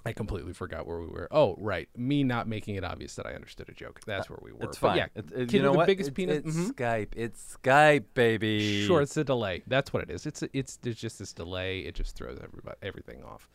[0.06, 1.28] I completely forgot where we were.
[1.32, 1.90] Oh, right.
[1.98, 4.00] Me not making it obvious that I understood a joke.
[4.06, 4.64] That's where we were.
[4.64, 4.98] It's But fine.
[4.98, 5.08] Yeah.
[5.16, 5.88] It- you know the what?
[5.88, 6.38] biggest it's, penis.
[6.46, 6.72] It's mhm.
[6.74, 7.10] Skype.
[7.16, 8.86] It's Skype, baby.
[8.86, 9.64] Sure, it's a delay.
[9.68, 10.26] That's what it is.
[10.26, 11.80] It's it's there's just this delay.
[11.82, 13.50] It just throws everybody everything off.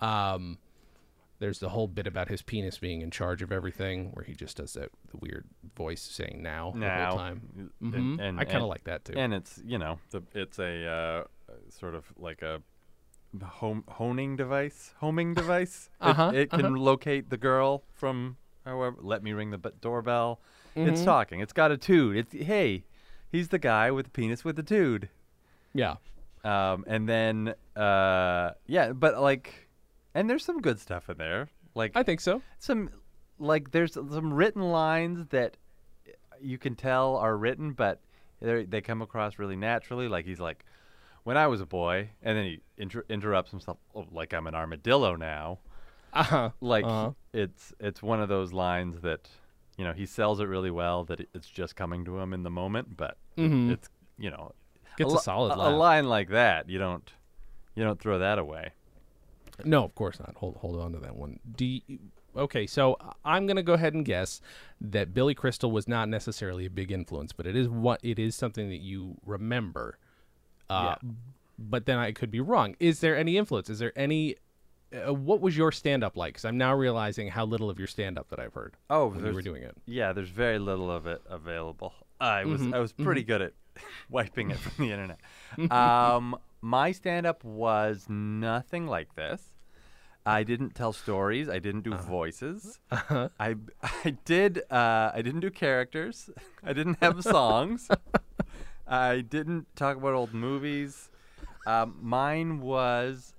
[0.00, 0.58] Um,
[1.40, 4.56] there's the whole bit about his penis being in charge of everything, where he just
[4.56, 5.44] does that the weird
[5.76, 7.70] voice saying "now" the whole time.
[7.80, 8.20] And- Mhm.
[8.20, 9.14] and- I kind of like that too.
[9.16, 11.24] And it's you know the it's a uh,
[11.70, 12.62] sort of like a
[13.42, 15.90] home honing device, homing device.
[16.00, 18.96] It- Uh-huh, It, can locate the girl from however.
[19.00, 20.40] Let me ring the b- doorbell.
[20.76, 21.04] It's Mhm.
[21.04, 21.40] talking.
[21.40, 22.16] It's got a toot.
[22.16, 22.84] It's hey,
[23.30, 25.08] he's the guy with the penis with the toot.
[25.72, 25.96] yeah,
[26.44, 29.63] Um, and then uh, yeah, but like,
[30.14, 31.48] and there's some good stuff in there.
[31.74, 32.40] Like I think so.
[32.58, 32.90] some
[33.38, 35.56] like there's some written lines that
[36.40, 38.00] you can tell are written, but
[38.40, 40.08] they they come across really naturally.
[40.08, 40.64] Like he's like,
[41.24, 44.54] "When I was a boy," and then he inter- interrupts himself, oh, "Like I'm an
[44.54, 45.58] armadillo now."
[46.12, 46.50] Uh-huh.
[46.60, 47.10] Like Uh-huh.
[47.32, 49.28] it's it's one of those lines that
[49.76, 52.50] you know he sells it really well that it's just coming to him in the
[52.50, 53.72] moment, but Mhm.
[53.72, 54.52] it's you know
[54.96, 55.72] Gets a li- solid a, laugh.
[55.76, 57.12] line like that you don't
[57.74, 58.70] you don't throw that away.
[59.64, 60.34] No, of course not.
[60.36, 61.38] Hold hold on to that one.
[61.56, 61.80] Do you,
[62.36, 64.40] okay, so I'm gonna go ahead and guess
[64.80, 68.34] that Billy Crystal was not necessarily a big influence, but it is what it is
[68.34, 69.98] something that you remember.
[70.70, 70.96] Uh,
[71.58, 72.74] But then I could be wrong.
[72.80, 73.70] Is there any influence?
[73.70, 74.36] Is there any?
[74.92, 76.34] Uh, what was your stand up like?
[76.34, 79.24] Because I'm now realizing how little of your stand up that I've heard Oh, when
[79.24, 79.76] you were doing it.
[79.86, 81.92] Yeah, there's very little of it available.
[82.20, 83.52] I was Mhm, I was pretty good at
[84.10, 85.18] wiping it from the internet.
[85.70, 89.50] um, my stand up was nothing like this.
[90.24, 91.46] I didn't tell stories.
[91.50, 92.80] I didn't do voices.
[92.90, 93.28] Uh-huh.
[93.38, 96.30] I I did uh, I didn't do characters.
[96.64, 97.88] I didn't have songs.
[98.86, 101.10] I didn't talk about old movies.
[101.66, 103.34] Um, mine was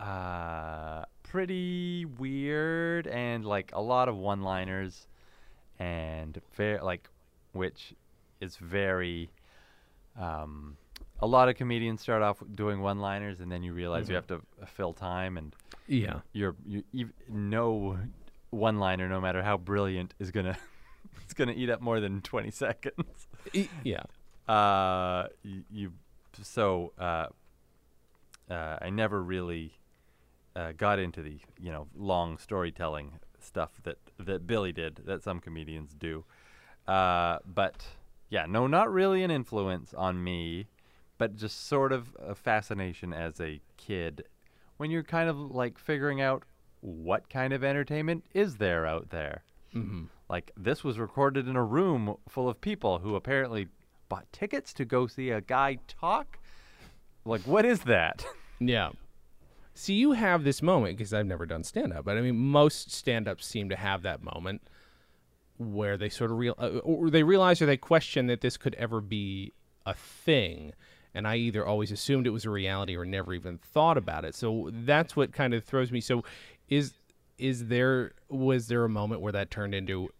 [0.00, 5.08] uh, pretty weird and like a lot of one-liners
[5.78, 7.08] and very like
[7.52, 7.94] which
[8.40, 9.30] is very
[10.18, 10.76] um,
[11.20, 14.36] a lot of comedians start off doing one-liners and then you realize you have to
[14.62, 15.54] uh, fill time and
[15.86, 16.20] Yeah.
[16.32, 17.98] you're you ev- no
[18.50, 20.56] one-liner no matter how brilliant is gonna
[21.24, 23.28] it's gonna eat up more than 20 seconds.
[23.52, 24.02] E- yeah.
[24.48, 25.92] Uh, you, you
[26.40, 27.26] so uh,
[28.48, 29.72] uh, I never really
[30.54, 35.40] uh, got into the you know long storytelling stuff that that Billy did that some
[35.40, 36.24] comedians do.
[36.86, 37.84] Uh, but
[38.30, 40.68] yeah, no, not really an influence on me,
[41.18, 44.24] but just sort of a fascination as a kid
[44.76, 46.42] when you're kind of like figuring out
[46.80, 49.42] what kind of entertainment is there out there.
[49.74, 50.04] Mm-hmm.
[50.28, 53.68] Like this was recorded in a room full of people who apparently
[54.08, 56.38] bought tickets to go see a guy talk.
[57.24, 58.24] Like what is that?
[58.58, 58.92] Yeah.
[59.74, 62.90] See, you have this moment because I've never done stand up, but I mean, most
[62.90, 64.62] stand ups seem to have that moment
[65.58, 68.74] where they sort of real, uh, or they realize or they question that this could
[68.76, 69.52] ever be
[69.84, 70.72] a thing.
[71.16, 74.34] And I either always assumed it was a reality or never even thought about it.
[74.34, 76.00] So that's what kind of throws me.
[76.00, 76.22] So,
[76.68, 76.92] is
[77.38, 80.10] is there was there a moment where that turned into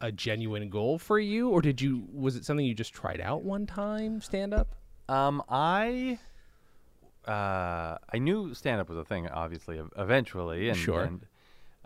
[0.00, 3.42] a genuine goal for you, or did you was it something you just tried out
[3.42, 4.68] one time stand up?
[5.08, 6.18] Um, I
[7.26, 11.02] uh, I knew stand up was a thing, obviously, eventually, and, Sure.
[11.02, 11.26] and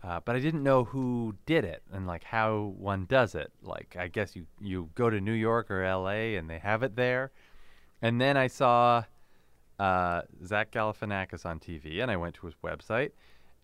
[0.02, 3.52] uh, but I didn't know who did it and like how one does it.
[3.62, 6.36] Like, I guess you you go to New York or L.A.
[6.36, 7.32] and they have it there,
[8.06, 9.04] and then I saw
[9.78, 13.10] uh, Zach Galifianakis on TV, and I went to his website,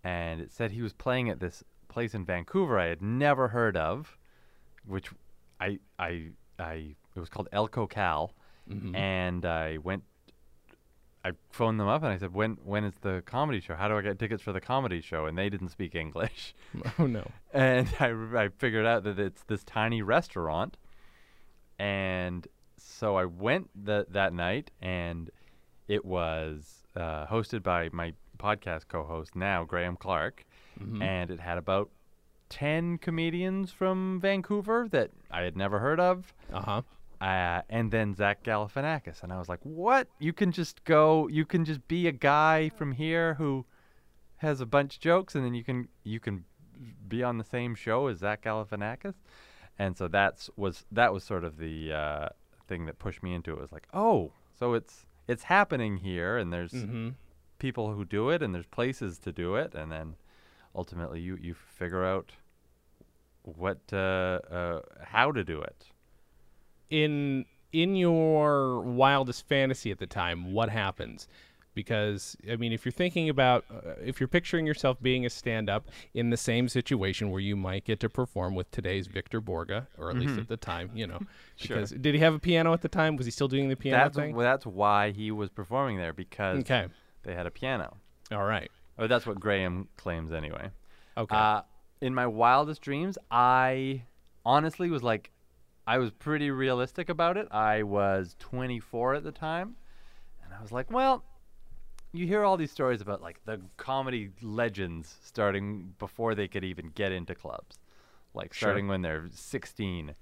[0.04, 3.76] and it said he was playing at this place in Vancouver I had never heard
[3.76, 4.16] of,
[4.86, 5.08] which
[5.60, 8.32] I I I it was called El Cocal,
[8.70, 8.94] Mhm.
[8.96, 10.02] and I went.
[11.24, 13.74] I phoned them up and I said, "When when is the comedy show?
[13.76, 16.54] How do I get tickets for the comedy show?" And they didn't speak English,
[16.98, 17.24] Oh no.
[17.52, 18.08] and I
[18.44, 20.76] I figured out that it's this tiny restaurant,
[21.78, 22.48] and
[22.84, 25.30] so I went that that night, and
[25.88, 30.44] it was uh, hosted by my podcast co-host now, Graham Clark,
[30.80, 31.02] Mhm.
[31.02, 31.90] and it had about
[32.48, 36.82] ten comedians from Vancouver that I had never heard of Uh huh.
[37.20, 40.08] uh, and then Zach Galifianakis, and I was like, "What?
[40.18, 41.28] You can just go?
[41.28, 43.64] You can just be a guy from here who
[44.38, 46.44] has a bunch of jokes, and then you can you can
[47.08, 49.14] be on the same show as Zach Galifianakis?"
[49.78, 52.28] And so that's was that was sort of the uh,
[52.72, 53.60] thing that pushed me into it.
[53.60, 57.10] Was like, "Oh, so it's it's happening here, and there's Mm-hmm.
[57.58, 60.16] people who do it, and there's places to do it, and then
[60.74, 62.32] ultimately you you figure out
[63.42, 64.80] what uh, uh,
[65.16, 65.80] how to do it."
[66.90, 71.26] in in your wildest fantasy at the time, what happens?
[71.74, 75.88] Because I mean, if you're thinking about, uh, if you're picturing yourself being a stand-up
[76.12, 80.10] in the same situation where you might get to perform with today's Victor Borge, or
[80.10, 81.20] at least at the time, you know,
[81.56, 81.76] Sure.
[81.76, 83.16] because did he have a piano at the time?
[83.16, 84.34] Was he still doing the piano that's thing?
[84.34, 86.88] well, that's why he was performing there because okay,
[87.22, 87.96] they had a piano.
[88.30, 90.70] all right, Or that's what Graham claims anyway.
[91.16, 91.62] okay, Uh,
[92.02, 94.02] in my wildest dreams, I
[94.44, 95.30] honestly was like,
[95.86, 97.48] I was pretty realistic about it.
[97.50, 99.76] I was 24 at the time,
[100.44, 101.24] and I was like, well,
[102.12, 106.90] you hear all these stories about like the comedy legends starting before they could even
[106.94, 107.78] get into clubs,
[108.34, 108.68] like Sure.
[108.68, 110.14] starting when they're 16,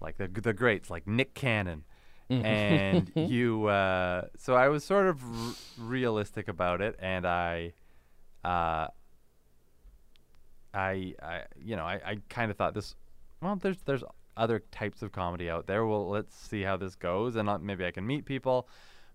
[0.00, 1.84] like the the greats like Nick Cannon.
[2.30, 2.46] Mm-hmm.
[2.46, 7.74] and you uh, so i was sort of r- realistic about it and i
[8.42, 8.86] uh,
[10.72, 12.94] i i you know i, I kind of thought this
[13.42, 14.02] well there's there's
[14.36, 15.86] other types of comedy out there.
[15.86, 18.68] Well let's see how this goes and uh, maybe i can meet people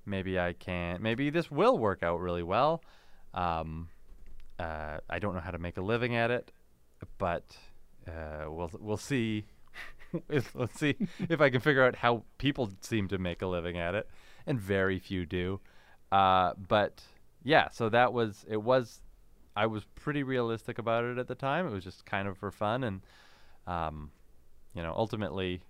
[0.05, 2.81] maybe i can maybe this will work out really well
[3.33, 3.89] um,
[4.59, 6.51] uh, i don't know how to make a living at it
[7.17, 7.55] but
[8.07, 9.45] uh, we'll we'll see
[10.53, 10.95] let's see
[11.29, 14.09] if I can figure out how people seem to make a living at it,
[14.45, 15.59] and very few do.
[16.11, 17.03] Uh, but
[17.43, 18.61] yeah, so that was it.
[18.61, 19.01] Was
[19.55, 21.67] I was pretty realistic about it at the time.
[21.67, 23.01] It was just kind of for fun, and
[23.67, 24.11] um,
[24.73, 25.61] you know, ultimately,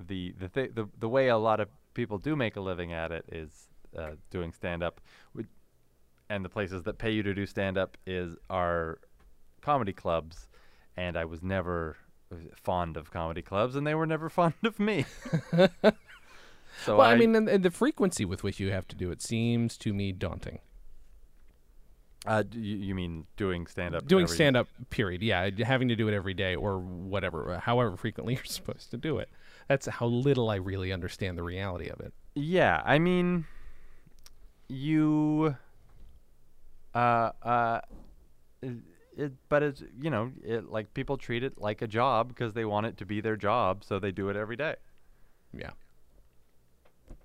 [0.00, 3.12] the the th- the the way a lot of people do make a living at
[3.12, 5.00] it is uh, doing stand up,
[6.30, 8.98] and the places that pay you to do stand up is are
[9.60, 10.48] comedy clubs,
[10.96, 11.96] and I was never
[12.54, 15.04] fond of comedy clubs, and they were never fond of me.
[15.52, 19.22] so well, I, mean, and, and the frequency with which you have to do it
[19.22, 20.60] seems to me daunting.
[22.26, 24.06] uh, you, you mean doing stand up?
[24.06, 28.34] doing stand up period yeah having to do it every day or whatever however frequently
[28.36, 29.28] you're supposed to do it
[29.68, 33.44] that's how little i really understand the reality of it Yeah, I mean,
[34.68, 35.54] you,
[36.94, 37.80] uh, uh,
[38.62, 42.64] it, but it's you know, it like people treat it like a job because they
[42.64, 44.76] want it to be their job, so they do it every day.
[45.52, 45.70] yeah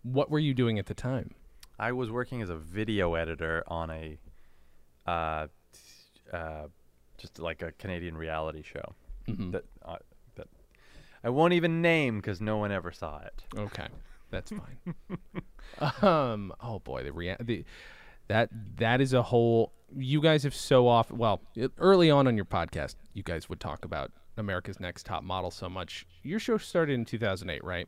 [0.03, 1.31] what were you doing at the time
[1.79, 4.17] I was working as a video editor on a,
[5.05, 5.47] uh,
[6.33, 6.67] uh,
[7.17, 8.95] just like a Canadian reality show
[9.27, 9.51] Mhm.
[9.51, 10.06] that uh, that
[11.23, 13.43] I won't even name because no one ever saw it.
[13.57, 13.87] Okay,
[14.31, 15.97] that's fine.
[16.01, 16.53] um.
[16.61, 17.65] Oh boy, the rea- the
[18.27, 19.73] that that is a whole.
[19.95, 21.17] You guys have so often.
[21.17, 25.23] Well, it- early on on your podcast, you guys would talk about America's Next Top
[25.23, 26.05] Model so much.
[26.23, 27.87] Your show started in 2008, right?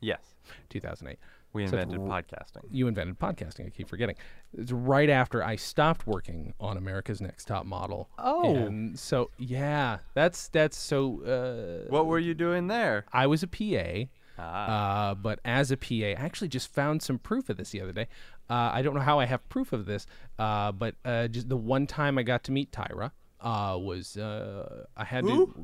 [0.00, 0.34] Yes,
[0.70, 1.18] 2008.
[1.52, 2.64] We invented r- podcasting.
[2.70, 3.66] You invented podcasting.
[3.66, 4.16] I keep forgetting.
[4.56, 8.08] It's right after I stopped working on America's Next Top Model.
[8.18, 8.54] Oh.
[8.54, 11.22] and so yeah, that's that's so.
[11.24, 13.04] Uh, What were you doing there?
[13.12, 14.08] I was a PA.
[14.38, 17.80] Ah, Uh, but as a PA, I actually just found some proof of this the
[17.82, 18.06] other day.
[18.48, 20.06] Uh, I don't know how I have proof of this,
[20.38, 24.86] uh, but uh, just the one time I got to meet Tyra uh, was uh,
[24.96, 25.54] I had to.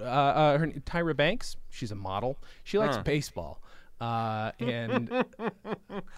[0.00, 1.56] Uh, uh, her, Tyra Banks.
[1.70, 2.36] She's a model.
[2.64, 3.62] She likes baseball.
[4.00, 5.24] Uh, and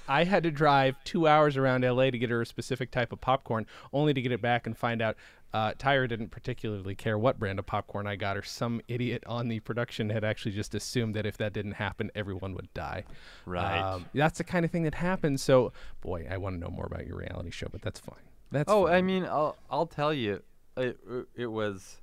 [0.08, 3.20] I had to drive two hours around LA to get her a specific type of
[3.20, 5.16] popcorn, only to get it back and find out
[5.56, 8.42] uh, Tyra didn't particularly care what brand of popcorn I got her.
[8.42, 12.54] Some idiot on the production had actually just assumed that if that didn't happen, everyone
[12.54, 13.04] would die.
[13.46, 13.80] Right.
[13.80, 15.42] Um, that's the kind of thing that happens.
[15.42, 15.72] So,
[16.02, 18.18] boy, I want to know more about your reality show, but that's fine.
[18.50, 18.94] That's oh, fine.
[18.94, 20.42] I mean, I'll I'll tell you,
[20.76, 20.98] it
[21.34, 22.02] it was,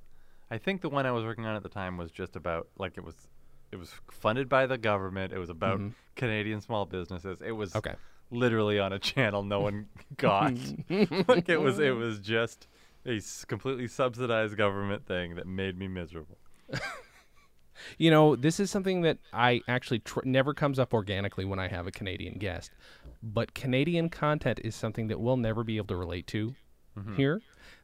[0.50, 2.98] I think the one I was working on at the time was just about like
[2.98, 3.14] it was,
[3.74, 5.32] it was funded by the government.
[5.32, 5.88] It was about mm-hmm.
[6.14, 7.42] Canadian small businesses.
[7.42, 7.94] It was Okay.
[8.30, 10.54] literally on a channel no one got.
[11.28, 12.68] like it was it was just
[13.04, 16.38] a completely subsidized government thing that made me miserable.
[17.98, 21.66] You know, this is something that I actually tr- never comes up organically when I
[21.66, 22.70] have a Canadian guest,
[23.20, 26.54] but Canadian content is something that we'll never be able to relate to
[27.16, 27.40] here.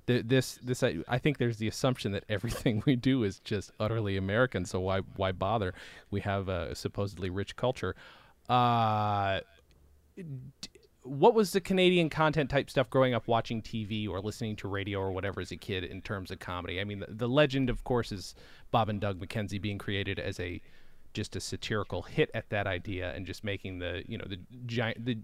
[0.07, 3.71] The, this, this, I, I think there's the assumption that everything we do is just
[3.79, 4.65] utterly American.
[4.65, 5.75] So why, why bother?
[6.11, 7.95] We have a supposedly rich culture.
[8.49, 9.41] Uh,
[11.03, 14.99] what was the Canadian content type stuff growing up watching TV or listening to radio
[14.99, 16.81] or whatever as a kid in terms of comedy?
[16.81, 18.35] I mean, the, the legend, of course, is
[18.71, 20.61] Bob and Doug McKenzie being created as a
[21.13, 25.05] just a satirical hit at that idea and just making the you know the giant
[25.05, 25.19] the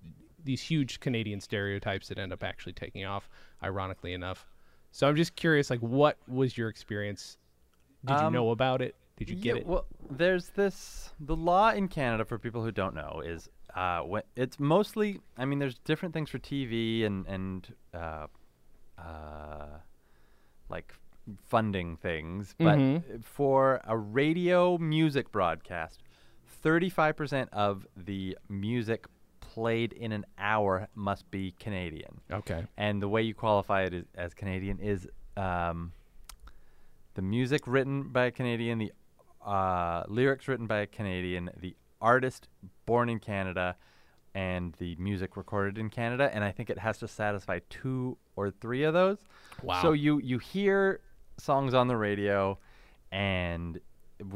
[0.46, 3.28] these huge Canadian stereotypes that end up actually taking off,
[3.62, 4.46] ironically enough.
[4.92, 7.36] So I'm just curious, like, what was your experience?
[8.04, 8.94] Did you Um, know about it?
[9.16, 9.66] Did you get Yeah, it?
[9.66, 11.12] Well, there's this.
[11.20, 15.20] The law in Canada, for people who don't know, is uh, when it's mostly.
[15.36, 18.26] I mean, there's different things for TV and and uh,
[18.98, 19.78] uh,
[20.68, 20.94] like
[21.46, 23.22] funding things, but Mhm.
[23.24, 26.02] for a radio music broadcast,
[26.62, 29.06] 35% of the music
[29.56, 32.20] played in an hour must be Canadian.
[32.30, 32.66] okay.
[32.76, 35.92] And the way you qualify it is, as Canadian is um,
[37.14, 38.92] the music written by a Canadian, the
[39.44, 42.48] uh, lyrics written by a Canadian, the artist
[42.84, 43.76] born in Canada,
[44.34, 46.30] and the music recorded in Canada.
[46.34, 49.16] And I think it has to satisfy two or three of those.
[49.62, 49.80] Wow.
[49.80, 51.00] So you you hear
[51.38, 52.58] songs on the radio,
[53.10, 53.80] and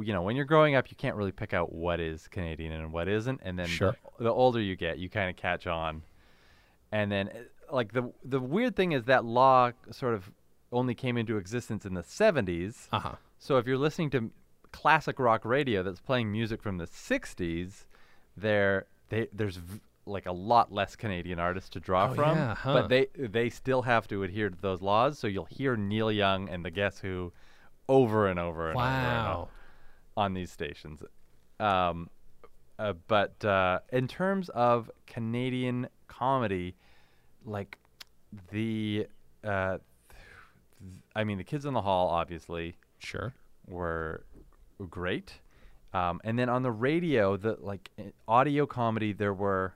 [0.01, 2.93] you know when you're growing up, you can't really pick out what is Canadian and
[2.93, 3.41] what isn't.
[3.43, 3.97] And then Sure.
[4.19, 6.03] the, the older you get, you kind of catch on.
[6.93, 10.31] And then, uh, like the the weird thing is that law sort of
[10.73, 12.89] only came into existence in the 70s.
[12.93, 13.15] Uh huh.
[13.39, 14.31] So if you're listening to
[14.73, 17.87] classic rock radio that's playing music from the 60s,
[18.37, 22.55] there they, there's v- like a lot less Canadian artists to draw Oh, from, yeah,
[22.55, 22.73] huh.
[22.75, 25.19] but they they still have to adhere to those laws.
[25.19, 27.33] So you'll hear Neil Young and the Guess Who
[27.89, 29.49] over and over and over and Wow.
[30.21, 31.03] On these stations.
[31.59, 32.11] Um,
[32.79, 36.75] uh, but uh, in terms of Canadian comedy,
[37.45, 37.79] like
[38.53, 39.07] the,
[39.45, 39.79] uh,
[40.11, 43.33] th- I mean, the Kids in the Hall obviously Sure.
[43.67, 44.25] were
[44.91, 45.33] great.
[45.93, 47.91] Um, and then on the radio, the like
[48.29, 49.75] audio comedy, there were,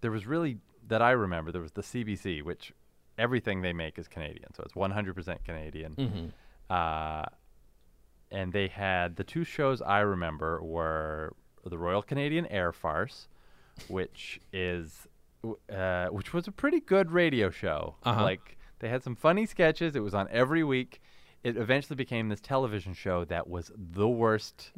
[0.00, 0.58] there was really
[0.88, 1.50] that I remember.
[1.52, 2.72] There was the CBC, which
[3.18, 5.94] everything they make is Canadian, so it's 100% Canadian.
[5.96, 6.26] Mm-hmm.
[8.30, 13.28] And they had the two shows I remember were the Royal Canadian Air Farce,
[13.88, 15.06] which is
[15.72, 17.96] uh, which was a pretty good radio show.
[18.02, 18.22] Uh-huh.
[18.22, 19.96] Like they had some funny sketches.
[19.96, 21.00] It was on every week.
[21.44, 24.72] It eventually became this television show that was the worst.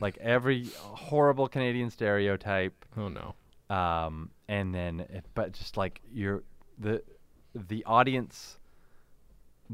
[0.00, 3.34] Like every horrible Canadian stereotype Oh no.
[3.74, 6.42] um, and then it- but just like you're
[6.78, 7.02] the
[7.54, 8.58] the audience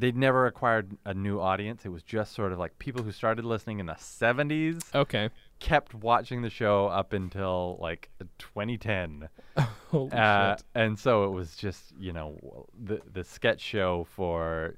[0.00, 3.44] they'd never acquired a new audience it was just sort of like people who started
[3.44, 5.30] listening in the 70s Okay.
[5.58, 9.28] kept watching the show up until like 2010
[9.90, 10.64] Holy uh, shit.
[10.74, 14.74] and so it was just you know the the sketch show for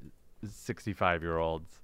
[0.49, 1.81] 65 year olds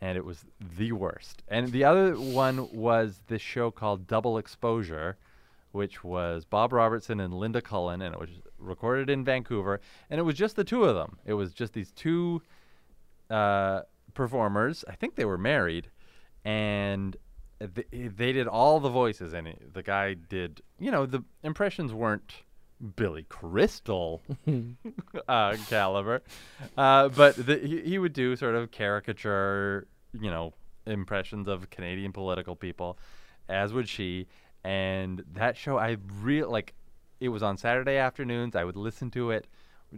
[0.00, 0.44] and it was
[0.76, 5.16] the worst and the other one was this show called double exposure
[5.72, 10.22] which was bob robertson and linda cullen and it was recorded in vancouver and it
[10.22, 12.42] was just the two of them it was just these two
[13.30, 13.82] uh,
[14.14, 15.90] performers i think they were married
[16.44, 17.16] and
[17.60, 20.62] th- they did all the voices, and it, the guy did.
[20.78, 22.32] You know, the impressions weren't
[22.96, 24.22] Billy Crystal
[25.28, 26.22] uh, caliber,
[26.76, 30.54] uh, but the, he, he would do sort of caricature, you know,
[30.86, 32.98] impressions of Canadian political people,
[33.48, 34.26] as would she.
[34.64, 36.74] And that show, I really like.
[37.20, 38.54] It was on Saturday afternoons.
[38.54, 39.48] I would listen to it,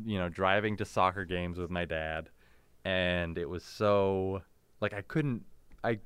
[0.06, 2.30] you know, driving to soccer games with my dad,
[2.84, 4.42] and it was so
[4.80, 5.44] like I couldn't,
[5.84, 5.98] I,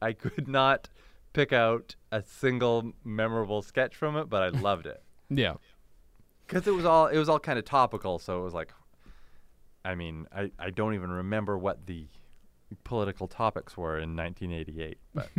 [0.00, 0.88] I could not
[1.32, 5.54] pick out a single memorable sketch from it, but I loved it Yeah.
[6.46, 8.18] because it was all it was all kind of topical.
[8.18, 8.72] So it was like,
[9.84, 12.06] I mean, I I don't even remember what the
[12.84, 15.28] political topics were in 1988, but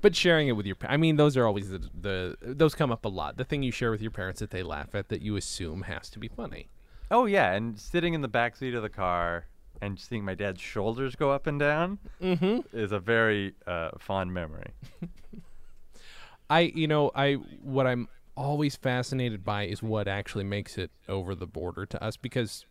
[0.00, 3.04] But sharing it with your, I mean, those are always the, the those come up
[3.04, 3.36] a lot.
[3.36, 6.08] The thing you share with your parents that they laugh at that you assume has
[6.10, 6.70] to be funny.
[7.10, 9.46] oh yeah, and sitting in the back seat of the car
[9.80, 12.60] and seeing my dad's shoulders go up and down Mm-hmm.
[12.76, 14.70] is a very uh, fond memory.
[16.50, 21.34] I, you know, I what I'm always fascinated by is what actually makes it over
[21.34, 22.64] the border to us because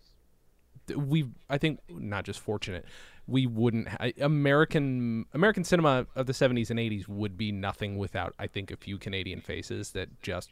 [0.96, 2.86] we, I think, not just fortunate,
[3.28, 8.34] we wouldn't ha- American American cinema of the 70s and 80s would be nothing without
[8.40, 10.52] I think a few Canadian faces that just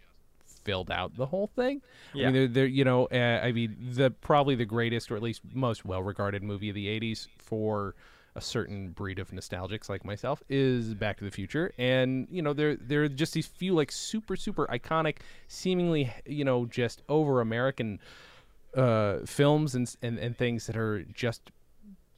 [0.63, 1.81] filled out the whole thing.
[2.27, 5.21] I mean, they're, they're you know, uh, I mean, the probably the greatest or at
[5.21, 7.95] least most well-regarded movie of the 80s for
[8.35, 12.53] a certain breed of nostalgics like myself is Back to the Future, and you know
[12.53, 17.41] there there are just these few like super super iconic, seemingly you know just over
[17.41, 17.99] American
[18.75, 21.51] uh, films and, and and things that are just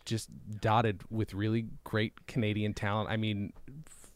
[0.06, 0.30] just
[0.62, 3.10] dotted with really great Canadian talent.
[3.10, 3.52] I mean,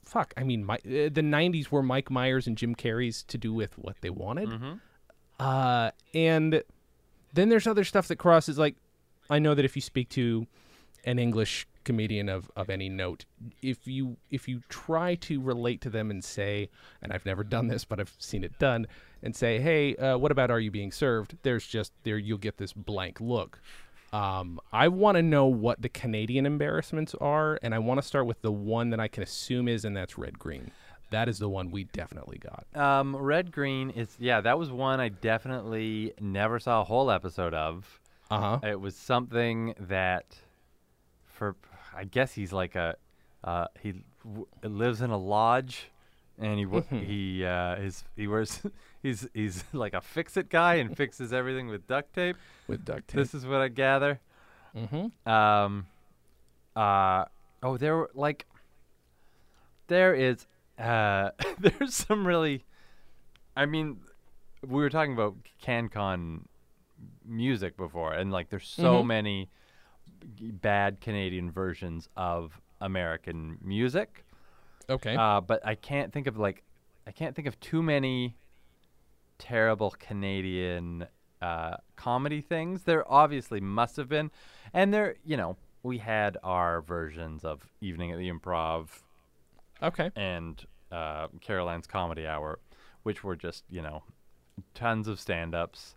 [0.10, 0.34] fuck.
[0.38, 3.78] I mean, my, uh, the '90s were Mike Myers and Jim Carrey's to do with
[3.78, 4.50] what they wanted,
[5.40, 6.64] uh, and
[7.34, 8.58] then there's other stuff that crosses.
[8.58, 8.76] Like,
[9.30, 10.48] I know that if you speak to
[11.06, 13.26] an English comedian of, of any note,
[13.62, 16.70] if you if you try to relate to them and say,
[17.02, 18.88] and I've never done this, but I've seen it done,
[19.24, 21.38] and say, hey, uh, what about Are You Being Served?
[21.44, 23.62] There's just there you'll get this blank look.
[24.12, 28.26] Um, I want to know what the Canadian embarrassments are, and I want to start
[28.26, 30.72] with the one that I can assume is, and that's red green.
[31.12, 32.66] That is the one we definitely got.
[32.80, 37.54] Um, Red Green is yeah, that was one I definitely never saw a whole episode
[37.54, 38.00] of.
[38.30, 38.68] Uh huh.
[38.68, 40.38] It was something that,
[41.26, 41.56] for
[41.96, 42.96] I guess he's like a,
[43.44, 45.90] uh, he w- lives in a lodge,
[46.40, 48.62] and he w- he uh, his he wears
[49.04, 52.38] he's he's like a fix it guy and fixes everything with duct tape.
[52.68, 53.18] With duct tape.
[53.18, 54.20] This is what I gather.
[54.76, 55.30] mm-hmm.
[55.30, 55.88] Um,
[56.76, 57.26] uh,
[57.64, 58.46] oh, there were like,
[59.88, 60.46] there is,
[60.78, 62.64] uh, there's some really,
[63.58, 63.98] I mean,
[64.66, 66.42] we were talking about CanCon
[67.26, 69.08] music before, and like, there's so Mhm.
[69.08, 69.50] many
[70.40, 74.24] bad Canadian versions of American music.
[74.90, 75.16] Okay.
[75.16, 76.64] Uh, but I can't think of like,
[77.06, 78.36] I can't think of too many
[79.38, 81.08] terrible Canadian
[81.42, 82.84] uh, comedy things.
[82.84, 84.32] There obviously must have been,
[84.74, 88.88] and there, you know, we had our versions of Evening at the Improv
[89.82, 90.12] okay.
[90.16, 90.62] and
[90.92, 92.60] uh, Caroline's Comedy Hour,
[93.04, 94.04] which were just you know,
[94.74, 95.96] tons of stand-ups.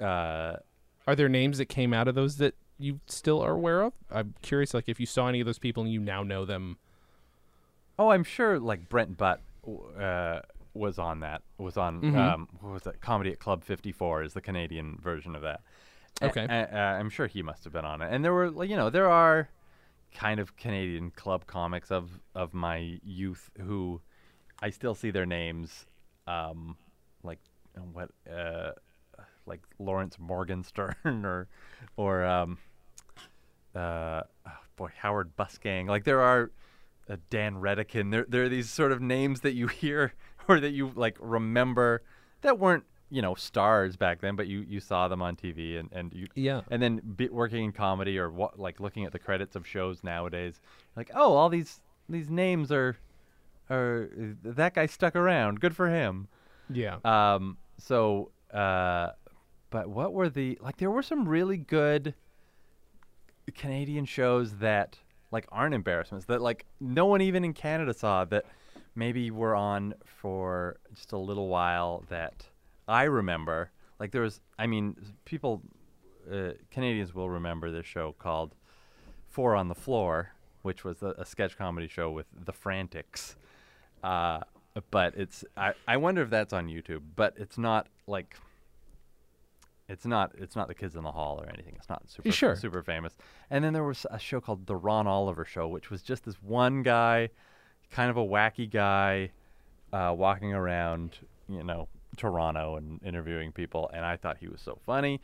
[0.00, 0.56] Uh,
[1.06, 3.92] Are there names that came out of those that you still are aware of?
[4.10, 6.78] I'm curious, like if you saw any of those people and you now know them.
[7.98, 9.40] Oh, I'm sure like Brent Butt
[9.98, 10.40] uh,
[10.74, 11.42] was on that.
[11.58, 12.16] Was on Mhm.
[12.16, 13.00] um, what was that?
[13.00, 15.60] Comedy at Club 54 is the Canadian version of that.
[16.22, 16.44] Okay.
[16.48, 18.12] a- uh, I'm sure he must have been on it.
[18.12, 19.48] And there were like, you know there are
[20.14, 24.00] kind of Canadian club comics of of my youth who
[24.62, 25.86] I still see their names,
[26.26, 26.76] um,
[27.24, 27.40] like
[27.92, 28.72] what uh,
[29.46, 31.48] like Lawrence Morgenstern or
[31.96, 32.58] or um,
[33.74, 35.88] uh, oh boy Howard Busgang.
[35.88, 36.50] Like there are
[37.08, 38.10] uh, Dan Redican.
[38.10, 40.14] There there are these sort of names that you hear
[40.48, 42.02] or that you like remember
[42.42, 45.90] that weren't you know stars back then, but you you saw them on TV and
[45.92, 46.62] and you Yeah.
[46.70, 50.02] and then be working in comedy or what like looking at the credits of shows
[50.02, 50.60] nowadays
[50.96, 52.96] like oh all these these names are
[53.70, 54.10] are
[54.42, 56.28] that guy stuck around good for him
[56.70, 56.96] Yeah.
[57.04, 59.10] um so uh
[59.70, 62.14] but what were the like there were some really good
[63.54, 64.98] canadian shows that
[65.34, 68.46] like aren't embarrassments that like no one even in canada saw that
[68.94, 72.46] maybe were on for just a little while that
[72.88, 73.70] i remember.
[74.00, 75.62] Like there was i mean people
[76.32, 78.54] uh, canadians will remember this show called
[79.28, 80.32] four on the floor
[80.62, 83.36] which was a, a sketch comedy show with the frantics.
[84.02, 84.40] Uh,
[84.90, 88.36] but it's I, I wonder if that's on youtube but it's not like
[89.88, 91.74] it's not it's not the Kids in the Hall or anything.
[91.76, 92.56] It's not super Sure.
[92.56, 93.16] super famous.
[93.50, 96.36] And then there was a show called The Ron Oliver Show, which was just this
[96.42, 97.28] one guy,
[97.90, 99.30] kind of a wacky guy,
[99.92, 101.18] uh, walking around,
[101.48, 103.90] you know, Toronto and interviewing people.
[103.92, 105.20] And I thought he was so funny.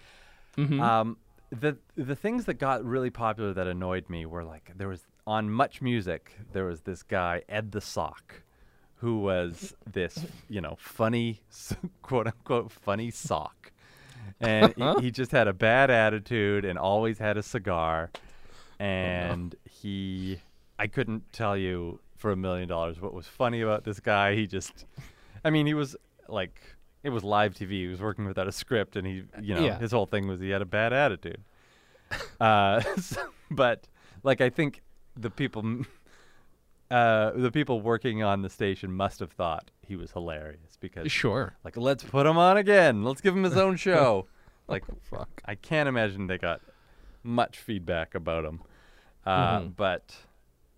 [0.57, 0.81] Mhm.
[0.81, 1.17] Um,
[1.51, 5.51] the the things that got really popular that annoyed me were like there was on
[5.51, 8.43] Much Music there was this guy Ed the Sock,
[8.97, 11.41] who was this you know funny
[12.03, 13.73] quote unquote funny sock,
[14.41, 18.11] and he, he just had a bad attitude and always had a cigar,
[18.79, 20.39] and he
[20.79, 24.35] I couldn't tell you for a million dollars what was funny about this guy.
[24.35, 24.85] He just,
[25.45, 25.97] I mean, he was
[26.29, 26.61] like
[27.03, 27.71] it was live TV.
[27.71, 29.79] He was working without a script, and he, you know, Yeah.
[29.79, 31.43] his whole thing was he had a bad attitude.
[32.41, 33.89] uh, so- but
[34.23, 34.83] like I think
[35.17, 35.63] the people,
[36.91, 41.55] uh, the people working on the station must have thought he was hilarious because sure.
[41.65, 43.05] like let's put him on again.
[43.05, 44.27] Let's give him his own show.
[44.69, 45.41] like Fuck.
[45.45, 46.61] I can't imagine they got
[47.23, 48.63] much feedback about him.
[49.25, 49.77] Uh, Mhm.
[49.77, 50.17] But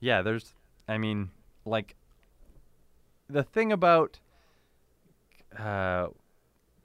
[0.01, 0.55] yeah, there's.
[0.89, 1.31] I mean,
[1.65, 1.95] like
[3.29, 4.19] the thing about
[5.59, 6.09] uh,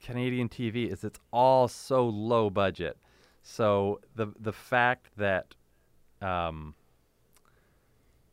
[0.02, 2.96] Canadian TV is it's all so low budget.
[3.42, 5.54] So the the fact that
[6.22, 6.74] um,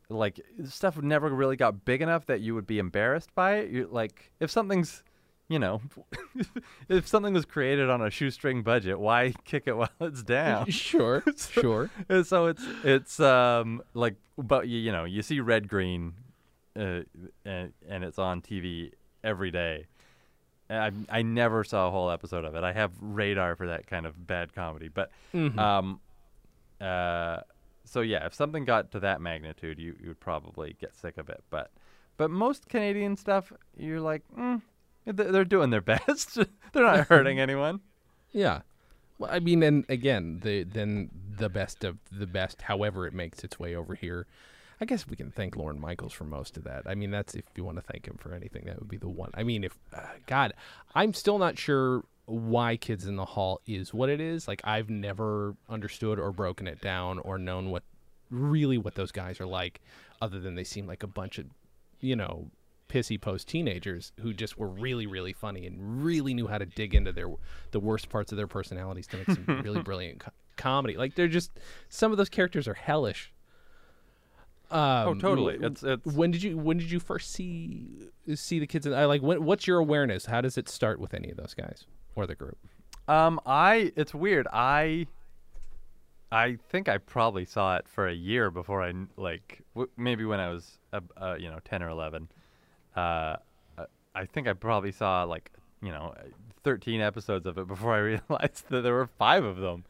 [0.10, 3.70] like stuff never really got big enough that you would be embarrassed by it.
[3.72, 5.03] You like if something's
[5.47, 5.80] you know,
[6.89, 10.66] if something was created on a shoestring budget, why kick it while it's down?
[10.72, 11.24] Sure.
[11.38, 11.89] sure.
[12.24, 16.14] So it's it's um like but you, you know you see red green,
[16.76, 17.01] uh,
[17.45, 18.91] and, and it's on TV
[19.24, 19.86] every day.
[20.70, 22.64] I I never saw a whole episode of it.
[22.64, 25.58] I have radar for that kind of bad comedy, but Mhm.
[25.60, 25.99] um,
[26.82, 27.41] uh,
[27.86, 31.29] so yeah, if something got to that magnitude, you you would probably get sick of
[31.29, 31.43] it.
[31.49, 31.71] But
[32.17, 34.61] but most Canadian stuff, you're like, mm,
[35.05, 36.36] they're doing their best.
[36.73, 37.81] they're not hurting anyone.
[38.31, 38.61] Yeah.
[39.17, 43.43] Well, I mean, and again, the then the best of the best, however it makes
[43.43, 44.27] its way over here.
[44.81, 46.83] I guess we can thank Lorne Michaels for most of that.
[46.86, 49.07] I mean, that's if you want to thank him for anything, that would be the
[49.07, 49.31] one.
[49.33, 50.53] I mean, if uh, God,
[50.93, 54.47] I'm still not sure why Kids in the Hall is what it is.
[54.47, 57.84] Like, I've never understood or broken it down or known what
[58.30, 59.82] really what those guys are like,
[60.21, 61.45] other than they seem like a bunch of,
[61.99, 62.49] you know,
[62.89, 66.93] pissy post teenagers who just were really really funny and really knew how to dig
[66.93, 67.28] into their
[67.71, 71.28] the worst parts of their personalities to make some really brilliant co- comedy like they're
[71.28, 71.51] just
[71.89, 73.34] some of those characters are hellish
[74.71, 75.57] um, oh, totally.
[75.61, 79.05] It's it's when did you when did you first see see the kids in, I
[79.05, 81.86] like when, what's your awareness how does it start with any of those guys
[82.16, 82.57] or the group
[83.07, 84.47] um I it's weird.
[84.51, 85.07] I
[86.32, 90.39] I think I probably saw it for a year before I like w- maybe when
[90.39, 92.28] I was uh, uh, you know 10 or 11.
[92.95, 93.36] Uh,
[94.16, 95.51] I think I probably saw like
[95.82, 96.13] you know
[96.63, 97.97] 13 episodes of it before I
[98.30, 99.84] realized that there were five of them.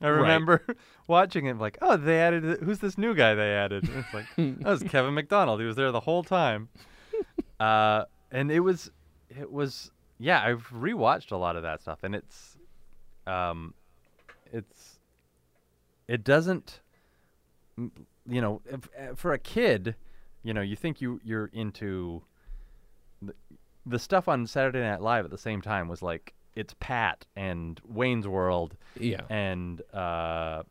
[0.00, 0.20] I Right.
[0.20, 0.64] remember
[1.08, 3.88] watching it like, oh, they added th- who's this new guy they added?
[3.88, 5.60] And it's like that was Kevin McDonald.
[5.60, 6.68] He was there the whole time.
[7.58, 8.90] Uh, and it was
[9.28, 12.56] it was yeah, I've rewatched a lot of that stuff and it's
[13.26, 13.74] um
[14.52, 14.98] it's
[16.08, 16.80] it doesn't
[17.76, 19.94] you know if, uh, for a kid
[20.42, 22.22] you know you think you you're into
[23.22, 23.34] the,
[23.86, 27.80] the stuff on saturday night live at the same time was like it's pat and
[27.86, 30.62] wayne's world yeah and uh, uh,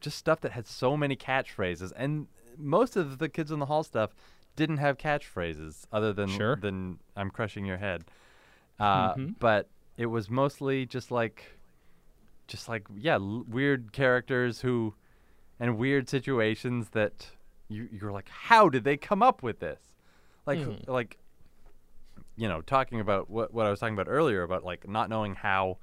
[0.00, 3.84] just stuff that had so many catchphrases and most of the kids in the hall
[3.84, 4.10] stuff
[4.56, 6.56] didn't have catchphrases other than Sure.
[6.56, 8.04] than i'm crushing your head
[8.80, 9.34] uh, Mhm.
[9.38, 11.58] but it was mostly just like
[12.46, 14.94] just like yeah l- weird characters who
[15.60, 17.30] and weird situations that
[17.68, 19.80] you you're like how did they come up with this
[20.46, 20.88] like Mhm.
[20.88, 21.18] like
[22.36, 25.34] you know talking about what what I was talking about earlier about like not knowing
[25.34, 25.78] how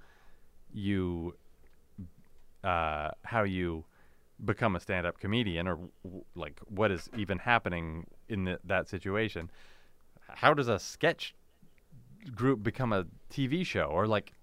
[0.73, 1.35] you
[2.63, 3.85] uh how you
[4.43, 9.49] become a stand-up comedian or w- like what is even happening in the, that situation
[10.27, 11.33] how does a sketch
[12.33, 14.33] group become a TV show or like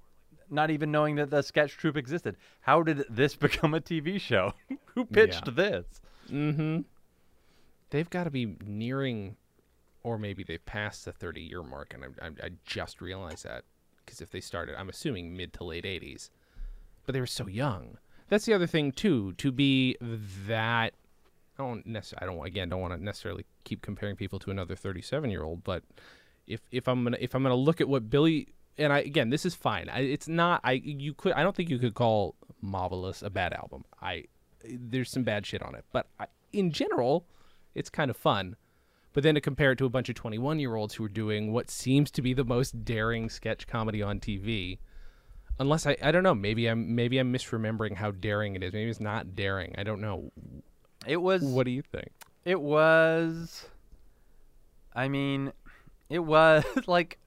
[0.50, 2.36] not even knowing that the sketch troupe existed.
[2.60, 4.52] How did this become a TV show?
[4.94, 5.54] Who pitched Yeah.
[5.54, 5.86] this?
[6.30, 6.80] Mm-hmm.
[7.90, 9.36] They've got to be nearing,
[10.02, 13.64] or maybe they've passed the 30 year mark, and I, I, I just realized that
[14.04, 16.30] because if they started, I'm assuming mid to late 80s,
[17.06, 17.98] but they were so young.
[18.28, 19.32] That's the other thing too.
[19.34, 19.96] To be
[20.46, 20.94] that,
[21.58, 24.74] I don't necessarily, I don't again don't want to necessarily keep comparing people to another
[24.74, 25.82] 37 year old, but
[26.46, 29.44] if if I'm gonna if I'm gonna look at what Billy and I again this
[29.44, 29.88] is fine.
[29.88, 32.34] I, it's not I you could I don't think you could call
[32.64, 33.84] Mahvelous a bad album.
[34.00, 34.24] I
[34.64, 37.26] there's some bad shit on it, but I, in general,
[37.74, 38.56] it's kind of fun.
[39.12, 41.52] But then to compare it to a bunch of 21 year olds who are doing
[41.52, 44.78] what seems to be the most daring sketch comedy on TV,
[45.58, 46.34] Unless I, I don't know.
[46.34, 48.72] Maybe I'm maybe I'm misremembering how daring it is.
[48.72, 49.74] Maybe it's not daring.
[49.76, 50.32] I don't know.
[51.06, 51.42] It was.
[51.42, 52.10] What do you think?
[52.44, 53.66] It was.
[54.94, 55.52] I mean,
[56.12, 57.18] it was like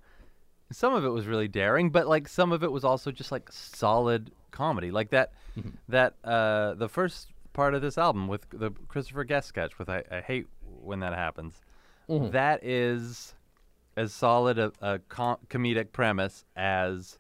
[0.72, 3.52] some of it was really daring, but like some of it was also just like
[3.52, 5.32] solid comedy, like that.
[5.58, 5.74] Mhm.
[5.90, 10.04] That uh, the first part of this album with the Christopher Guest sketch with I,
[10.12, 10.48] I hate
[10.82, 11.62] when that happens.
[12.10, 12.32] Mhm.
[12.32, 13.34] That is
[13.98, 17.18] as solid a, a com- comedic premise as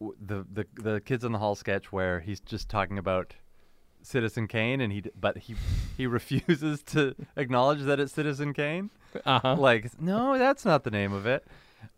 [0.00, 3.34] w- the, the the kids in the hall sketch where he's just talking about
[4.04, 5.56] Citizen Kane and he d- but he
[5.96, 8.90] he refuses to acknowledge that it's Citizen Kane.
[9.24, 9.56] Uh-huh.
[9.56, 11.44] Like no, that's not the name of it.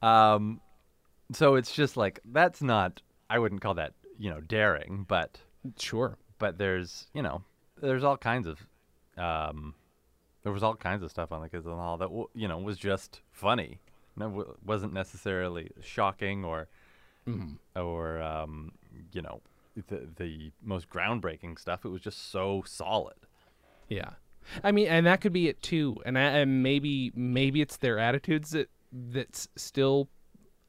[0.02, 0.60] Um,
[1.32, 3.02] so it's just like that's not.
[3.28, 5.38] I wouldn't call that you know daring, but
[5.78, 6.16] Sure.
[6.38, 7.42] but there's you know
[7.82, 8.58] there's all kinds of
[9.18, 9.74] um,
[10.42, 12.46] there was all kinds of stuff on the kids in the hall that w- you
[12.48, 13.80] know was just funny.
[14.16, 16.68] No, w- wasn't necessarily shocking or
[17.28, 17.56] Mhm.
[17.74, 18.72] or um,
[19.12, 19.40] you know
[19.88, 21.84] the the most groundbreaking stuff.
[21.84, 23.16] It was just so solid.
[23.88, 24.10] Yeah,
[24.64, 25.96] I mean, and that could be it too.
[26.04, 30.08] And, I, and maybe maybe it's their attitudes that that s- still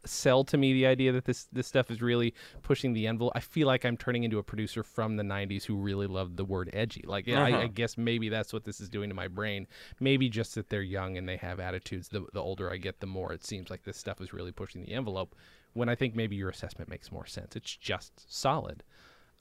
[0.05, 3.33] sell to me the idea that this this stuff is really pushing the envelope.
[3.35, 6.45] I feel like I'm turning into a producer from the '90s who really loved the
[6.45, 7.03] word edgy.
[7.05, 7.67] Like, yeah, I, I Uh-huh.
[7.73, 9.67] guess maybe that's what this is doing to my brain.
[9.99, 12.07] Maybe just that they're young and they have attitudes.
[12.09, 14.81] The the older I get, the more it seems like this stuff is really pushing
[14.83, 15.35] the envelope.
[15.73, 17.55] When I think maybe your assessment makes more sense.
[17.55, 18.83] It's just solid.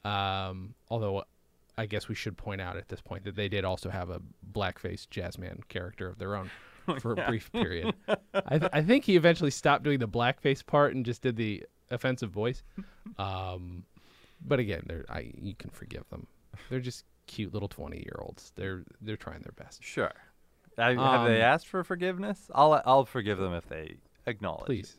[0.05, 1.25] Um, although
[1.79, 4.21] I guess we should point out at this point that they did also have a
[4.53, 6.51] blackface jazzman character of their own
[7.01, 7.95] for a brief period.
[8.35, 11.65] I, th- I think he eventually stopped doing the blackface part and just did the
[11.91, 12.63] offensive voice.
[13.19, 13.85] Um,
[14.45, 16.27] but again, they're I you can forgive them.
[16.69, 18.53] They're just cute little twenty year olds.
[18.57, 19.83] They're they're trying their best.
[19.83, 20.13] Sure.
[20.77, 22.51] I, have they Um, asked for forgiveness?
[22.55, 23.97] I'll I'll forgive them if they
[24.27, 24.67] acknowledge.
[24.67, 24.97] Please,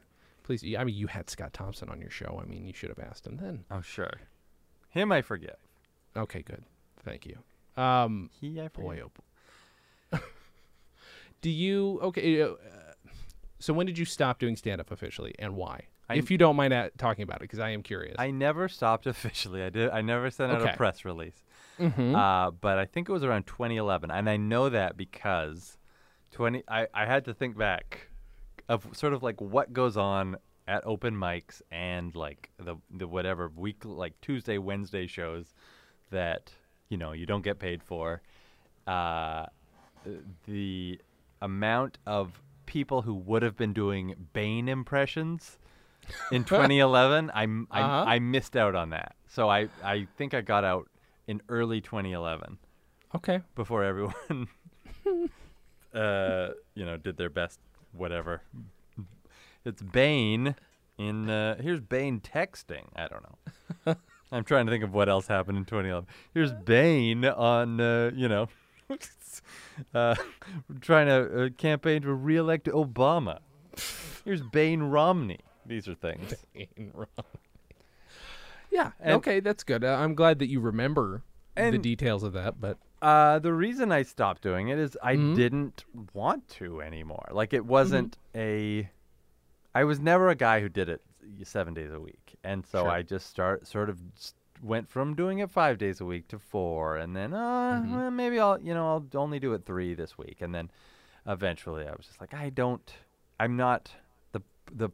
[0.48, 0.64] please.
[0.78, 2.40] I mean, you had Scott Thompson on your show.
[2.42, 3.66] I mean, you should have asked him then.
[3.70, 4.12] Oh sure.
[4.90, 5.60] Him I forget.
[6.16, 6.64] Okay, good.
[7.04, 7.38] Thank you.
[7.82, 8.84] Um, He I forgive.
[8.84, 9.02] boy,
[10.14, 10.20] oh.
[11.42, 12.42] Do you okay?
[12.42, 12.50] Uh,
[13.60, 15.82] so when did you stop doing stand up officially, and why?
[16.10, 18.16] I- if you don't mind uh, talking about it, because I am curious.
[18.18, 19.62] I never stopped officially.
[19.62, 19.90] I did.
[19.92, 20.72] I never sent out Okay.
[20.72, 21.44] a press release.
[21.80, 22.16] Mhm.
[22.16, 25.78] Uh, but I think it was around 2011, and I know that because
[26.32, 26.64] 20.
[26.68, 28.10] I I had to think back
[28.70, 30.38] of sort of like what goes on
[30.68, 35.54] at open mics and like the the whatever week like Tuesday Wednesday shows
[36.12, 36.52] that
[36.90, 38.22] you know you don't get paid for.
[38.86, 39.46] Uh,
[40.46, 41.00] the
[41.42, 45.58] amount of people who would have been doing Bane impressions
[46.32, 48.04] in 2011, I, I, Uh-huh.
[48.08, 49.16] I missed out on that.
[49.28, 50.88] So I, I think I got out
[51.28, 52.58] in early 2011
[53.16, 53.42] okay.
[53.56, 54.48] before everyone,
[55.94, 57.60] uh, you know, did their best,
[57.92, 58.42] whatever.
[59.66, 60.56] It's Bane
[60.98, 62.86] in, uh, here's Bane texting.
[62.96, 63.96] I don't know.
[64.32, 66.08] I'm trying to think of what else happened in 2011.
[66.34, 68.48] Here's Bane on, uh, you know,
[69.94, 70.16] uh,
[70.82, 73.40] trying to uh, campaign to re-elect Obama.
[74.26, 75.40] Here's Bane Romney.
[75.66, 76.34] These are things.
[78.70, 78.92] Yeah.
[79.00, 79.84] And- okay, that's good.
[79.84, 81.24] Uh, I'm glad that you remember
[81.56, 82.60] the details of that.
[82.62, 85.36] But Uh, the reason I stopped doing it is I Mhm.
[85.36, 87.28] didn't want to anymore.
[87.32, 88.90] Like it wasn't a.
[89.76, 91.02] I was never a guy who did it
[91.44, 92.90] seven days a week, and so Sure.
[92.90, 94.02] I just start sort of
[94.64, 97.92] went from doing it five days a week to four, and then uh, Mhm.
[97.92, 100.72] well, maybe I'll you know I'll only do it three this week, and then
[101.28, 102.92] eventually I was just like I don't.
[103.40, 103.94] I'm not
[104.32, 104.42] the
[104.72, 104.90] the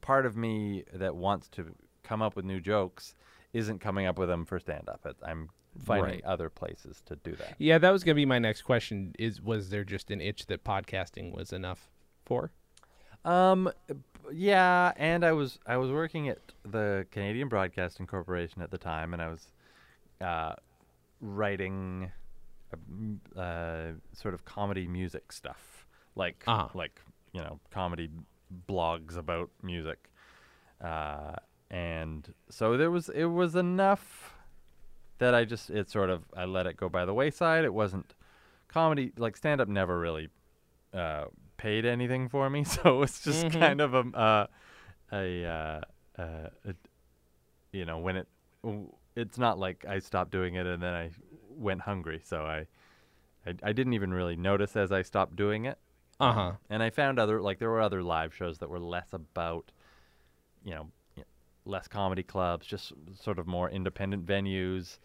[0.00, 3.14] part of me that wants to come up with new jokes
[3.52, 5.06] isn't coming up with them for stand up.
[5.22, 5.50] I'm
[5.84, 6.24] finding Right.
[6.24, 7.54] other places to do that.
[7.58, 9.14] yeah, that was gonna be my next question.
[9.18, 11.88] Is was there just an itch that podcasting was enough
[12.24, 12.50] for?
[13.24, 13.70] Um,
[14.32, 19.12] yeah, and I was I was working at the Canadian Broadcasting Corporation at the time,
[19.12, 19.52] and I was
[20.20, 20.54] uh,
[21.20, 22.10] writing
[22.72, 26.68] uh, uh, sort of comedy music stuff, like Uh-huh.
[26.74, 27.00] like
[27.32, 28.10] you know comedy
[28.68, 30.08] blogs about music,
[30.80, 31.34] uh,
[31.70, 34.35] and so there was it was enough
[35.18, 37.64] that I just it sort of I let it go by the wayside.
[37.64, 38.14] It wasn't
[38.68, 40.28] comedy like stand up never really
[40.94, 43.60] uh, paid anything for me, so it's just Mhm.
[43.60, 44.46] kind of a uh,
[45.12, 45.80] a, uh,
[46.20, 46.74] uh, a
[47.72, 48.28] you know when it
[49.14, 51.10] it's not like I stopped doing it and then I
[51.50, 52.66] went hungry, so I
[53.46, 55.78] I, I didn't even really notice as I stopped doing it.
[56.18, 56.52] Uh huh.
[56.70, 59.70] And I found other like there were other live shows that were less about,
[60.64, 60.88] you know,
[61.66, 64.98] less comedy clubs, just sort of more independent venues,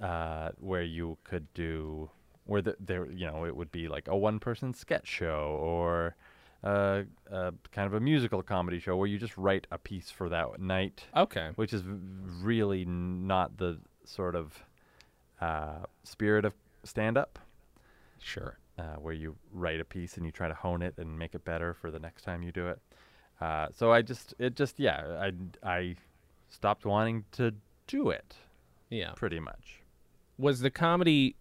[0.00, 2.10] uh, where you could do
[2.44, 6.16] where the, there you know it would be like a one person sketch show or
[6.64, 10.28] uh, uh, kind of a musical comedy show where you just write a piece for
[10.28, 11.50] that night, Okay.
[11.56, 11.94] which is v-
[12.42, 14.64] really not the sort of
[15.40, 17.38] uh, spirit of stand up,
[18.20, 18.58] Sure.
[18.78, 21.44] uh, where you write a piece and you try to hone it and make it
[21.44, 22.80] better for the next time you do it.
[23.42, 25.32] Uh, so I just, it just, yeah, I,
[25.68, 25.96] I
[26.48, 27.52] stopped wanting to
[27.86, 28.36] do it
[28.88, 29.12] Yeah.
[29.16, 29.80] pretty much.
[30.38, 31.34] Was the comedy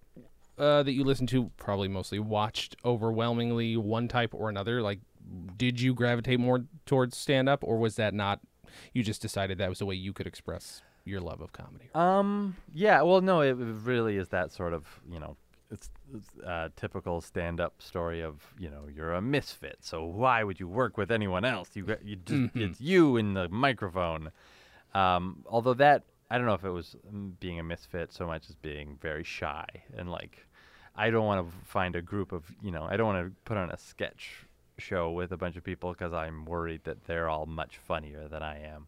[0.58, 4.82] uh, that you listened to probably mostly watched overwhelmingly one type or another?
[4.82, 5.00] Like,
[5.58, 8.40] did you gravitate more towards stand up, or was that not?
[8.94, 11.90] You just decided that was the way you could express your love of comedy.
[11.94, 12.56] Um.
[12.74, 13.02] Yeah.
[13.04, 13.42] Well, no.
[13.42, 15.38] It, it really is that sort of you know,
[15.72, 20.60] it's, it's uh, typical stand-up story of you know you're a misfit, so why would
[20.60, 21.70] you work with anyone else?
[21.76, 22.70] You got you just Mhm.
[22.70, 24.32] it's you in the microphone.
[24.94, 25.44] Um.
[25.48, 28.56] Although that I don't know if it was mm, being a misfit so much as
[28.56, 29.66] being very shy
[29.98, 30.46] and like
[30.96, 33.58] I don't want to find a group of you know I don't want to put
[33.58, 34.46] on a sketch
[34.78, 38.42] show with a bunch of people because I'm worried that they're all much funnier than
[38.44, 38.88] I am.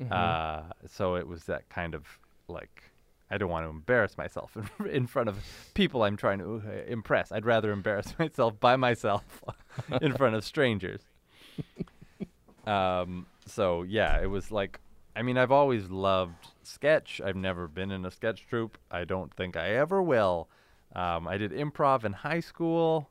[0.00, 0.10] Mhm.
[0.12, 2.06] Uh, so it was that kind of
[2.48, 2.82] like
[3.30, 5.36] I don't want to embarrass myself in, in front of
[5.74, 7.32] people I'm trying to uh, impress.
[7.32, 9.42] I'd rather embarrass myself by myself
[10.00, 11.00] in front of strangers.
[12.66, 14.80] um, so yeah, it was like
[15.14, 17.20] I mean I've always loved sketch.
[17.24, 18.78] I've never been in a sketch troupe.
[18.90, 20.48] I don't think I ever will.
[20.94, 23.10] Um, I did improv in high school,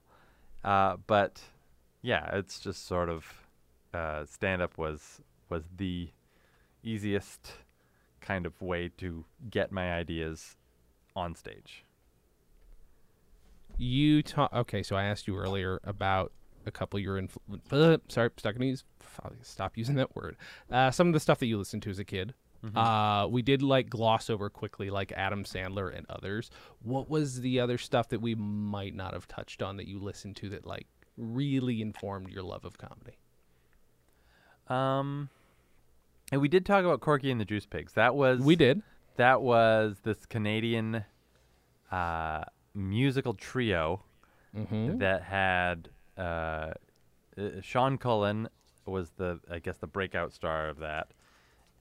[0.64, 1.42] uh, but
[2.02, 3.26] yeah, it's just sort of
[3.94, 6.10] uh, stand up was was the
[6.84, 7.52] easiest
[8.26, 10.56] kind of way to get my ideas
[11.16, 11.86] on stage.
[13.78, 14.52] You talk.
[14.54, 16.32] Okay, so I asked you earlier about
[16.66, 18.84] a couple of your influ- uh, sorry, stuck in these.
[19.42, 20.38] Stop using that word.
[20.72, 22.34] Uh, some of the stuff that you listened to as a kid.
[22.76, 26.50] Uh, we did like gloss over quickly, like Adam Sandler and others.
[26.82, 30.36] What was the other stuff that we might not have touched on that you listened
[30.38, 33.20] to that like really informed your love of comedy?
[34.68, 35.30] Um,
[36.32, 37.94] and we did talk about Corky and the Juice Pigs.
[37.94, 38.82] That was We did.
[39.18, 41.06] That was this Canadian
[41.92, 44.04] uh, musical trio
[44.56, 45.00] Mm-hmm.
[45.00, 46.72] that had uh, uh,
[47.62, 48.48] Sean Cullen
[48.86, 51.10] was the I guess the breakout star of that,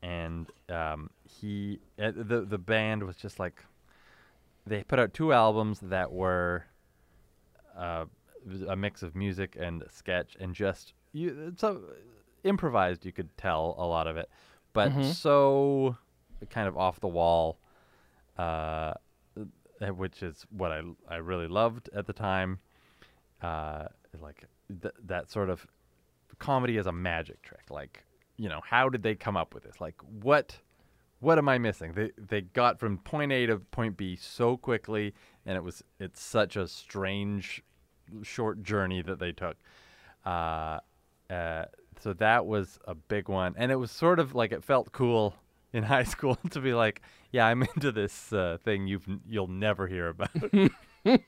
[0.03, 3.65] and um, he uh, the the band was just like
[4.67, 6.65] they put out two albums that were
[7.79, 8.07] uh,
[8.67, 11.81] a mix of music and sketch and just you so
[12.45, 14.29] improvised you could tell a lot of it
[14.73, 15.05] but Mhm.
[15.13, 15.97] so
[16.51, 17.59] kind of off the wall
[18.39, 18.93] uh,
[19.81, 22.61] uh, which is what I I really loved at the time
[23.43, 23.87] uh,
[24.21, 24.45] like
[24.83, 25.67] th- that sort of
[26.39, 28.05] comedy is a magic trick like
[28.37, 30.59] you know how did they come up with this like what
[31.21, 31.93] what am I missing?
[31.95, 35.15] They they got from point A to point B so quickly,
[35.47, 37.63] and it was it's such a strange,
[38.23, 39.57] short journey that they took.
[40.27, 40.81] Uh,
[41.31, 41.65] uh,
[42.01, 45.35] so that was a big one, and it was sort of like it felt cool
[45.73, 49.87] in high school to be like, yeah, I'm into this uh, thing you've you'll never
[49.87, 50.31] hear about.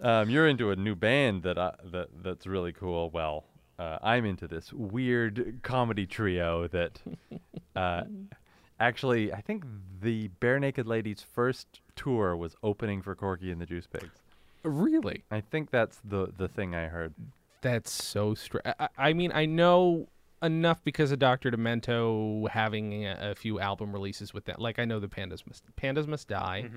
[0.00, 3.10] um, you're into a new band that I, that that's really cool.
[3.10, 3.44] Well,
[3.78, 7.00] uh, I'm into this weird comedy trio that
[7.76, 8.02] uh,
[8.78, 9.64] actually I think
[10.00, 14.22] the Barenaked Ladies' first tour was opening for Corky and the Juice Pigs.
[14.62, 15.24] Really?
[15.30, 17.14] I think that's the the thing I heard.
[17.62, 18.64] That's so strange.
[18.78, 20.08] I, I mean, I know
[20.42, 24.60] enough because of Doctor Demento having a, a few album releases with that.
[24.60, 26.68] Like, I know the Pandas Must Pandas Must Die.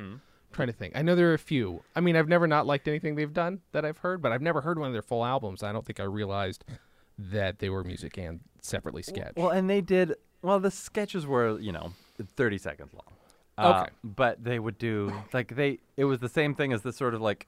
[0.52, 0.96] trying to think.
[0.96, 1.84] I know there are a few.
[1.96, 4.62] I mean, I've never not liked anything they've done that I've heard, but I've never
[4.62, 5.64] heard one of their full albums.
[5.64, 6.64] I don't think I realized
[7.18, 9.34] that they were music and separately sketch.
[9.38, 10.60] Well, and they did well.
[10.60, 11.94] The sketches were you know
[12.36, 13.04] thirty seconds long.
[13.56, 13.92] Uh, Okay.
[14.04, 15.80] but they would do like they.
[15.96, 17.48] It was the same thing as the sort of like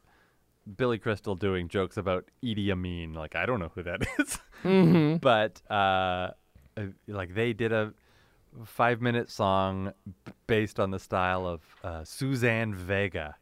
[0.77, 3.13] Billy Crystal doing jokes about Idi Amin.
[3.13, 4.39] Like I don't know who that is.
[4.63, 5.17] mm-hmm.
[5.17, 6.31] but uh,
[6.77, 7.93] uh, like they did a
[8.65, 9.93] five minute song
[10.47, 13.35] based on the style of uh, Suzanne Vega,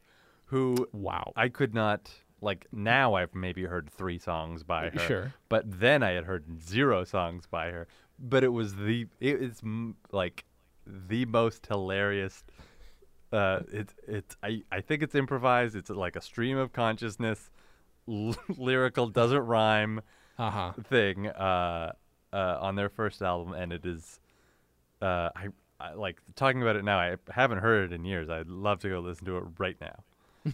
[0.46, 1.34] who Wow.
[1.36, 2.12] I could not
[2.42, 2.68] like.
[2.72, 5.34] Now I've maybe heard three songs by her, Sure.
[5.50, 7.88] but then I had heard zero songs by her.
[8.20, 10.46] But it was the it is m- like
[10.86, 12.44] the most hilarious.
[13.34, 15.76] Uh, it's it's I, I think it's improvised.
[15.76, 17.50] It's like a stream of consciousness,
[18.08, 20.02] l- lyrical doesn't rhyme
[20.38, 20.72] Uh huh.
[20.84, 21.94] thing uh,
[22.32, 24.20] uh, on their first album, and it is
[25.02, 25.48] uh, I,
[25.80, 27.00] I like talking about it now.
[27.00, 28.30] I haven't heard it in years.
[28.30, 30.04] I'd love to go listen to it right now.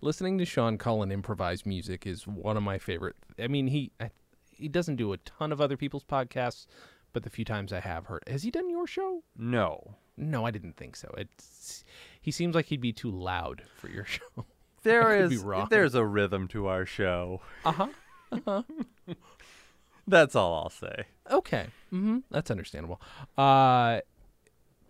[0.00, 3.14] Listening to Sean Cullen improvise music is one of my favorite.
[3.38, 4.10] I mean, he I,
[4.50, 6.66] he doesn't do a ton of other people's podcasts,
[7.12, 9.22] but the few times I have heard, has he done your show?
[9.36, 11.12] No, No, I didn't think so.
[11.16, 11.84] It's
[12.20, 14.46] he seems like he'd be too loud for your show.
[14.82, 17.40] there is there's a rhythm to our show.
[17.64, 17.88] Uh
[18.32, 18.62] huh.
[20.08, 21.04] That's all I'll say.
[21.30, 21.66] Okay.
[21.92, 22.18] Mm-hmm.
[22.30, 23.00] That's understandable.
[23.36, 24.00] Uh,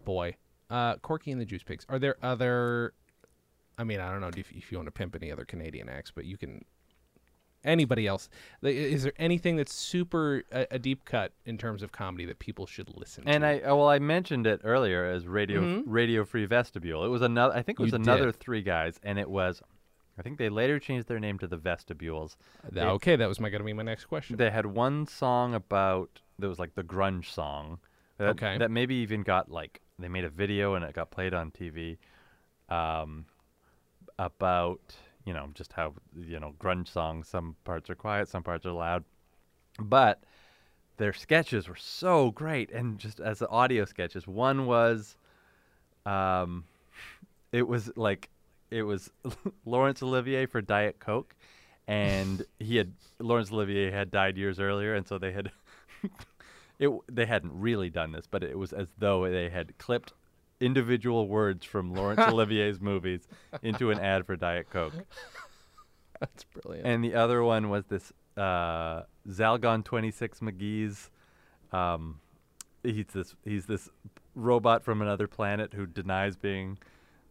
[0.04, 0.36] boy,
[0.70, 1.86] uh, Corky and the Juice Pigs.
[1.88, 2.92] Are there other?
[3.78, 6.10] I mean, I don't know if, if you want to pimp any other Canadian acts,
[6.14, 6.64] but you can.
[7.66, 8.28] Anybody else?
[8.62, 12.64] Is there anything that's super a, a deep cut in terms of comedy that people
[12.66, 13.48] should listen And to?
[13.48, 15.82] I uh, well, I mentioned it earlier as radio Mhm.
[15.86, 17.04] radio free vestibule.
[17.04, 17.54] It was another.
[17.54, 18.36] I think it was You another did.
[18.40, 19.62] three guys, and it was.
[20.18, 22.38] I think they later changed their name to the Vestibules.
[22.72, 24.36] Th- okay, that was my going to be my next question.
[24.38, 27.80] They had one song about that was like the grunge song.
[28.18, 28.56] That, Okay.
[28.56, 31.98] That maybe even got like they made a video and it got played on TV.
[32.70, 33.26] Um,
[34.18, 34.96] about
[35.26, 37.28] you know just how you know grunge songs.
[37.28, 39.04] Some parts are quiet, some parts are loud,
[39.78, 40.22] but
[40.96, 42.70] their sketches were so great.
[42.70, 45.16] And just as the audio sketches, one was,
[46.06, 46.64] um,
[47.52, 48.30] it was like
[48.70, 49.10] it was
[49.66, 51.34] Laurence Olivier for Diet Coke,
[51.86, 55.50] and he had Laurence Olivier had died years earlier, and so they had
[56.78, 56.90] it.
[57.10, 60.12] They hadn't really done this, but it was as though they had clipped
[60.60, 63.26] individual words from Laurence Olivier's movies
[63.62, 64.92] into an ad for Diet Coke.
[66.20, 66.86] That's brilliant.
[66.86, 71.10] And the other one was this uh, Zalgon 26 McGee's.
[71.72, 72.20] Um,
[72.82, 73.88] he's this he's this
[74.34, 76.78] robot from another planet who denies being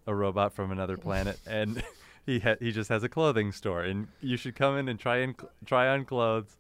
[0.08, 1.82] a robot from another planet, and
[2.26, 5.18] he ha- he just has a clothing store, and you should come in and try
[5.18, 6.58] and cl- try on clothes.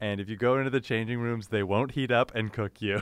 [0.00, 3.00] And if you go into the changing rooms, they won't heat up and cook you.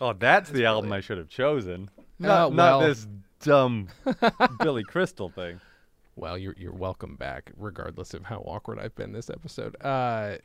[0.00, 1.90] Oh, that's, the album I should have chosen.
[2.18, 3.06] Not, Uh, not this
[3.40, 3.88] dumb
[4.60, 5.60] Billy Crystal thing.
[6.16, 9.76] Well, you're you're welcome back, regardless of how awkward I've been this episode.
[9.80, 10.38] Uh,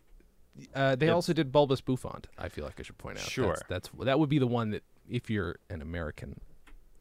[0.75, 2.27] uh, they It's- also did Bulbous Bouffant.
[2.37, 3.23] I feel like I should point out.
[3.23, 3.47] Sure.
[3.47, 6.39] that's, that's that would be the one that if you're an American,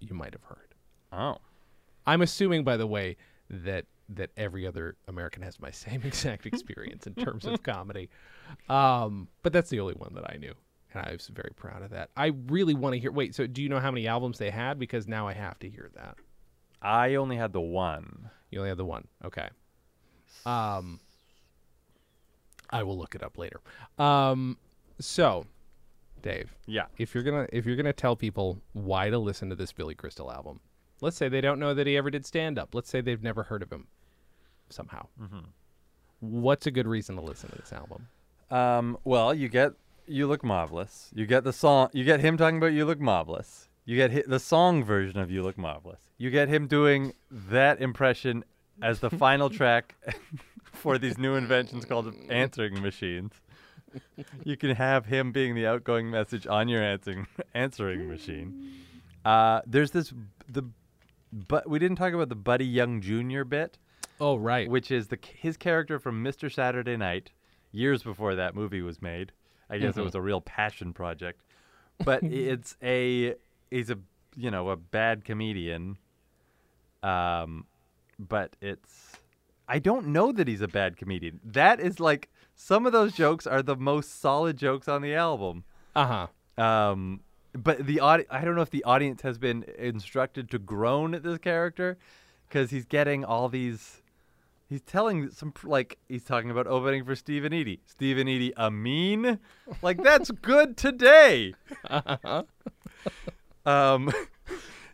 [0.00, 0.74] you might have heard.
[1.12, 1.36] Oh.
[2.06, 3.16] I'm assuming, by the way,
[3.50, 8.08] that that every other American has my same exact experience in terms of comedy.
[8.70, 10.54] Um, but that's the only one that I knew,
[10.94, 12.10] and I was very proud of that.
[12.16, 13.10] I really want to hear.
[13.12, 14.78] Wait, so do you know how many albums they had?
[14.78, 16.16] Because now I have to hear that.
[16.80, 18.30] I only had the one.
[18.50, 19.06] You only had the one.
[19.24, 19.48] Okay.
[20.44, 21.00] Um,
[22.70, 23.60] I will look it up later.
[23.98, 24.56] Um,
[24.98, 25.46] so,
[26.22, 26.86] Dave, Yeah.
[26.98, 30.32] if you're gonna if you're gonna tell people why to listen to this Billy Crystal
[30.32, 30.60] album,
[31.00, 32.74] let's say they don't know that he ever did stand up.
[32.74, 33.86] Let's say they've never heard of him
[34.70, 35.06] somehow.
[35.20, 35.40] Mm-hmm.
[36.20, 38.08] What's a good reason to listen to this album?
[38.50, 39.72] Um, well, you get
[40.06, 41.88] "You Look Marvelous." You get the song.
[41.92, 45.30] You get him talking about "You Look Marvelous." You get hi- the song version of
[45.30, 48.44] "You Look Marvelous." You get him doing that impression
[48.80, 49.94] as the final track
[50.72, 53.32] for these new inventions called answering machines.
[54.44, 58.70] You can have him being the outgoing message on your answering answering machine.
[59.24, 60.12] Uh, there's this
[60.48, 60.62] the,
[61.32, 63.44] but we didn't talk about the Buddy Young Jr.
[63.44, 63.78] bit
[64.20, 64.68] Oh, right.
[64.70, 66.50] which is the his character from Mr.
[66.52, 67.32] Saturday Night,
[67.70, 69.32] years before that movie was made.
[69.72, 71.42] I guess it was a real passion project,
[72.04, 73.34] but it's a
[73.70, 73.98] he's a
[74.36, 75.98] you know a bad comedian.
[77.02, 77.66] Um,
[78.18, 79.16] but it's
[79.68, 81.40] I don't know that he's a bad comedian.
[81.44, 85.64] That is like some of those jokes are the most solid jokes on the album.
[85.94, 86.62] Uh huh.
[86.62, 87.20] Um,
[87.54, 91.22] but the audi- I don't know if the audience has been instructed to groan at
[91.22, 91.98] this character
[92.48, 94.01] because he's getting all these.
[94.72, 97.80] He's telling some like he's talking about opening for Steve and Eydie.
[97.84, 99.38] Stephen Eady, a mean,
[99.82, 101.52] like that's good today.
[103.66, 104.10] um,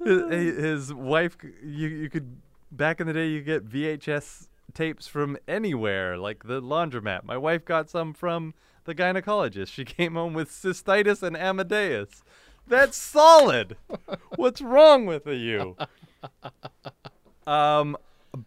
[0.03, 2.39] his, his wife, you you could
[2.73, 7.23] back in the day you get VHS tapes from anywhere, like the laundromat.
[7.23, 9.69] My wife got some from the gynecologist.
[9.69, 12.25] She came home with cystitis and Amadeus.
[12.67, 13.77] That's solid.
[14.35, 15.77] What's wrong with you?
[17.47, 17.97] Um,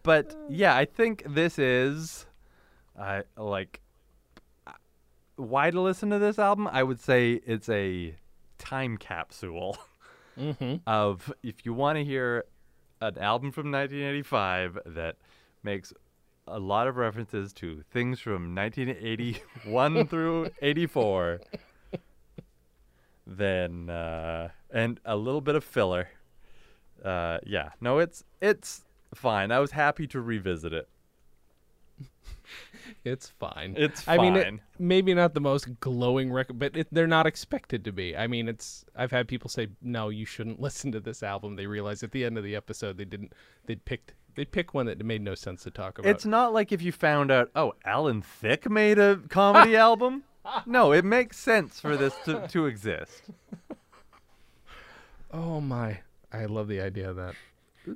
[0.04, 2.26] but yeah, I think this is,
[3.00, 3.82] I like.
[4.68, 4.72] uh,
[5.36, 6.68] Why to listen to this album?
[6.68, 8.16] I would say it's a
[8.58, 9.78] time capsule
[10.40, 10.76] Mm-hmm.
[10.88, 12.46] of if you want to hear
[13.02, 15.18] an album from 1985 that
[15.62, 15.92] makes
[16.48, 21.42] a lot of references to things from 1981 through 84
[23.28, 26.08] then uh, and a little bit of filler
[27.04, 28.84] uh, yeah no it's it's
[29.14, 30.88] fine i was happy to revisit it
[33.04, 33.76] It's fine.
[33.78, 37.84] It's I mean, it, maybe not the most glowing record, but it, they're not expected
[37.86, 38.16] to be.
[38.16, 38.86] I mean, it's.
[38.96, 42.24] I've had people say, "No, you shouldn't listen to this album." They realize at the
[42.26, 43.34] end of the episode they didn't.
[43.66, 44.14] They'd picked.
[44.36, 46.10] They pick one that made no sense to talk about.
[46.10, 50.24] It's not like if you found out, oh, Alan Thicke made a comedy album.
[50.66, 53.24] No, it makes sense for this to, to exist.
[55.32, 56.00] oh my!
[56.32, 57.36] I love the idea of that.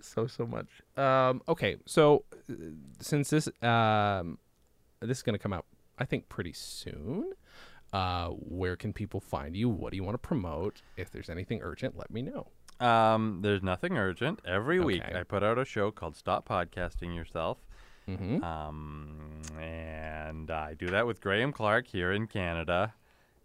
[0.01, 0.67] So so much.
[0.97, 2.53] Um, okay, so uh,
[2.99, 4.37] since this um,
[5.01, 5.65] this is gonna come out,
[5.97, 7.33] I think pretty soon.
[7.93, 9.69] Uh, where can people find you?
[9.69, 10.81] What do you want to promote?
[10.97, 12.47] If there's anything urgent, let me know.
[12.85, 14.39] Um, there's nothing urgent.
[14.45, 17.57] Every week I put out a show called Stop Podcasting Yourself.
[18.09, 18.43] Mm-hmm.
[18.43, 22.93] Um, and I do that with Graham Clark here in Canada.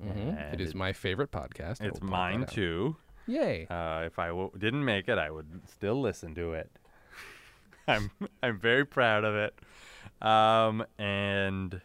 [0.05, 0.55] Mm-hmm.
[0.55, 1.81] It my favorite podcast.
[1.83, 2.97] It's mine too.
[3.27, 3.67] Yay!
[3.71, 6.71] Uh, if I w- didn't make it, I would still listen to it.
[7.89, 8.11] I'm
[8.43, 9.59] I'm very proud of it.
[10.27, 11.81] Um, and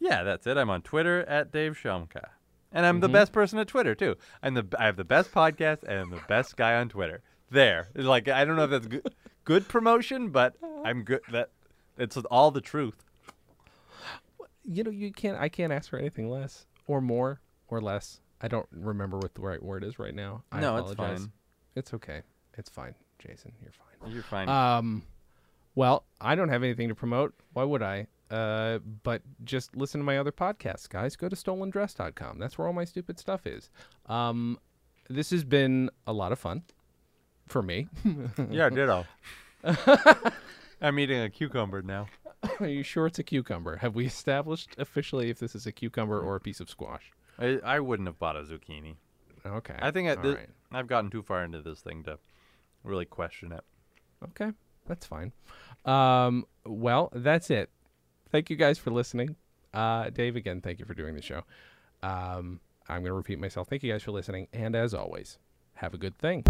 [0.00, 0.56] yeah, that's it.
[0.56, 2.24] I'm on Twitter at Dave Shumka,
[2.72, 3.12] and I'm the Mhm.
[3.12, 4.16] best person at Twitter too.
[4.42, 7.22] I'm the I have the best podcast and I'm the best guy on Twitter.
[7.50, 9.14] There, like I don't know if that's good,
[9.44, 11.20] good promotion, but I'm good.
[11.32, 11.50] That
[11.96, 13.04] it's all the truth.
[14.64, 15.38] you know, you can't.
[15.38, 18.20] I can't ask for anything less or more or less.
[18.40, 20.44] I don't remember what the right word is right now.
[20.52, 21.20] I no, it's apologize.
[21.20, 21.32] fine.
[21.74, 22.22] It's okay.
[22.56, 23.52] It's fine, Jason.
[23.62, 24.12] You're fine.
[24.12, 24.48] You're fine.
[24.48, 25.02] Um,
[25.74, 27.34] well, I don't have anything to promote.
[27.52, 28.06] Why would I?
[28.30, 31.16] Uh, but just listen to my other podcasts, guys.
[31.16, 32.38] Go to stolendress.com.
[32.38, 33.70] That's where all my stupid stuff is.
[34.06, 34.58] Um,
[35.08, 36.62] this has been a lot of fun
[37.46, 37.88] for me.
[38.50, 39.06] yeah, ditto.
[40.80, 42.06] I'm eating a cucumber now.
[42.60, 43.76] Are you sure it's a cucumber?
[43.76, 47.10] Have we established officially if this is a cucumber or a piece of squash?
[47.38, 48.96] I, I wouldn't have bought a zucchini.
[49.46, 49.76] Okay.
[49.78, 50.48] I think I, thi- right.
[50.72, 52.18] I've gotten too far into this thing to
[52.84, 53.64] really question it.
[54.24, 54.52] Okay,
[54.86, 55.32] that's fine.
[55.84, 57.70] Um, well, that's it.
[58.30, 59.36] Thank you guys for listening.
[59.72, 61.42] Uh, Dave, again, thank you for doing the show.
[62.02, 63.68] Um, I'm going to repeat myself.
[63.68, 64.48] Thank you guys for listening.
[64.52, 65.38] And as always,
[65.74, 66.42] have a good thing.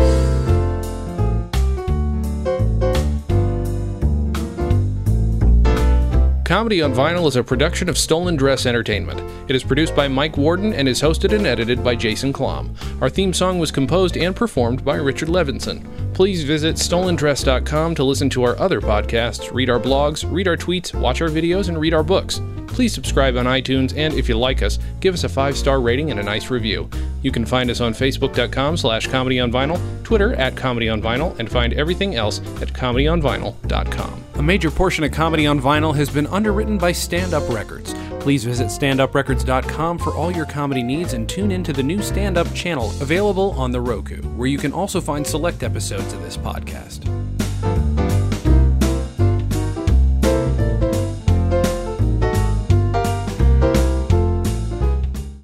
[6.48, 9.20] Comedy on Vinyl is a production of Stolen Dress Entertainment.
[9.50, 12.74] It is produced by Mike Worden and is hosted and edited by Jason Klamm.
[13.02, 15.84] Our theme song was composed and performed by Richard Levinson.
[16.14, 20.98] Please visit stolendress.com to listen to our other podcasts, read our blogs, read our tweets,
[20.98, 22.40] watch our videos, and read our books.
[22.78, 26.20] Please subscribe on iTunes, and if you like us, give us a five-star rating and
[26.20, 26.88] a nice review.
[27.22, 31.36] You can find us on facebook.com slash comedy on vinyl, Twitter at comedy on vinyl,
[31.40, 34.24] and find everything else at comedyonvinyl.com.
[34.34, 37.94] A major portion of Comedy on Vinyl has been underwritten by Stand Up Records.
[38.20, 42.54] Please visit standuprecords.com for all your comedy needs and tune into the new Stand Up
[42.54, 47.37] channel available on the Roku, where you can also find select episodes of this podcast.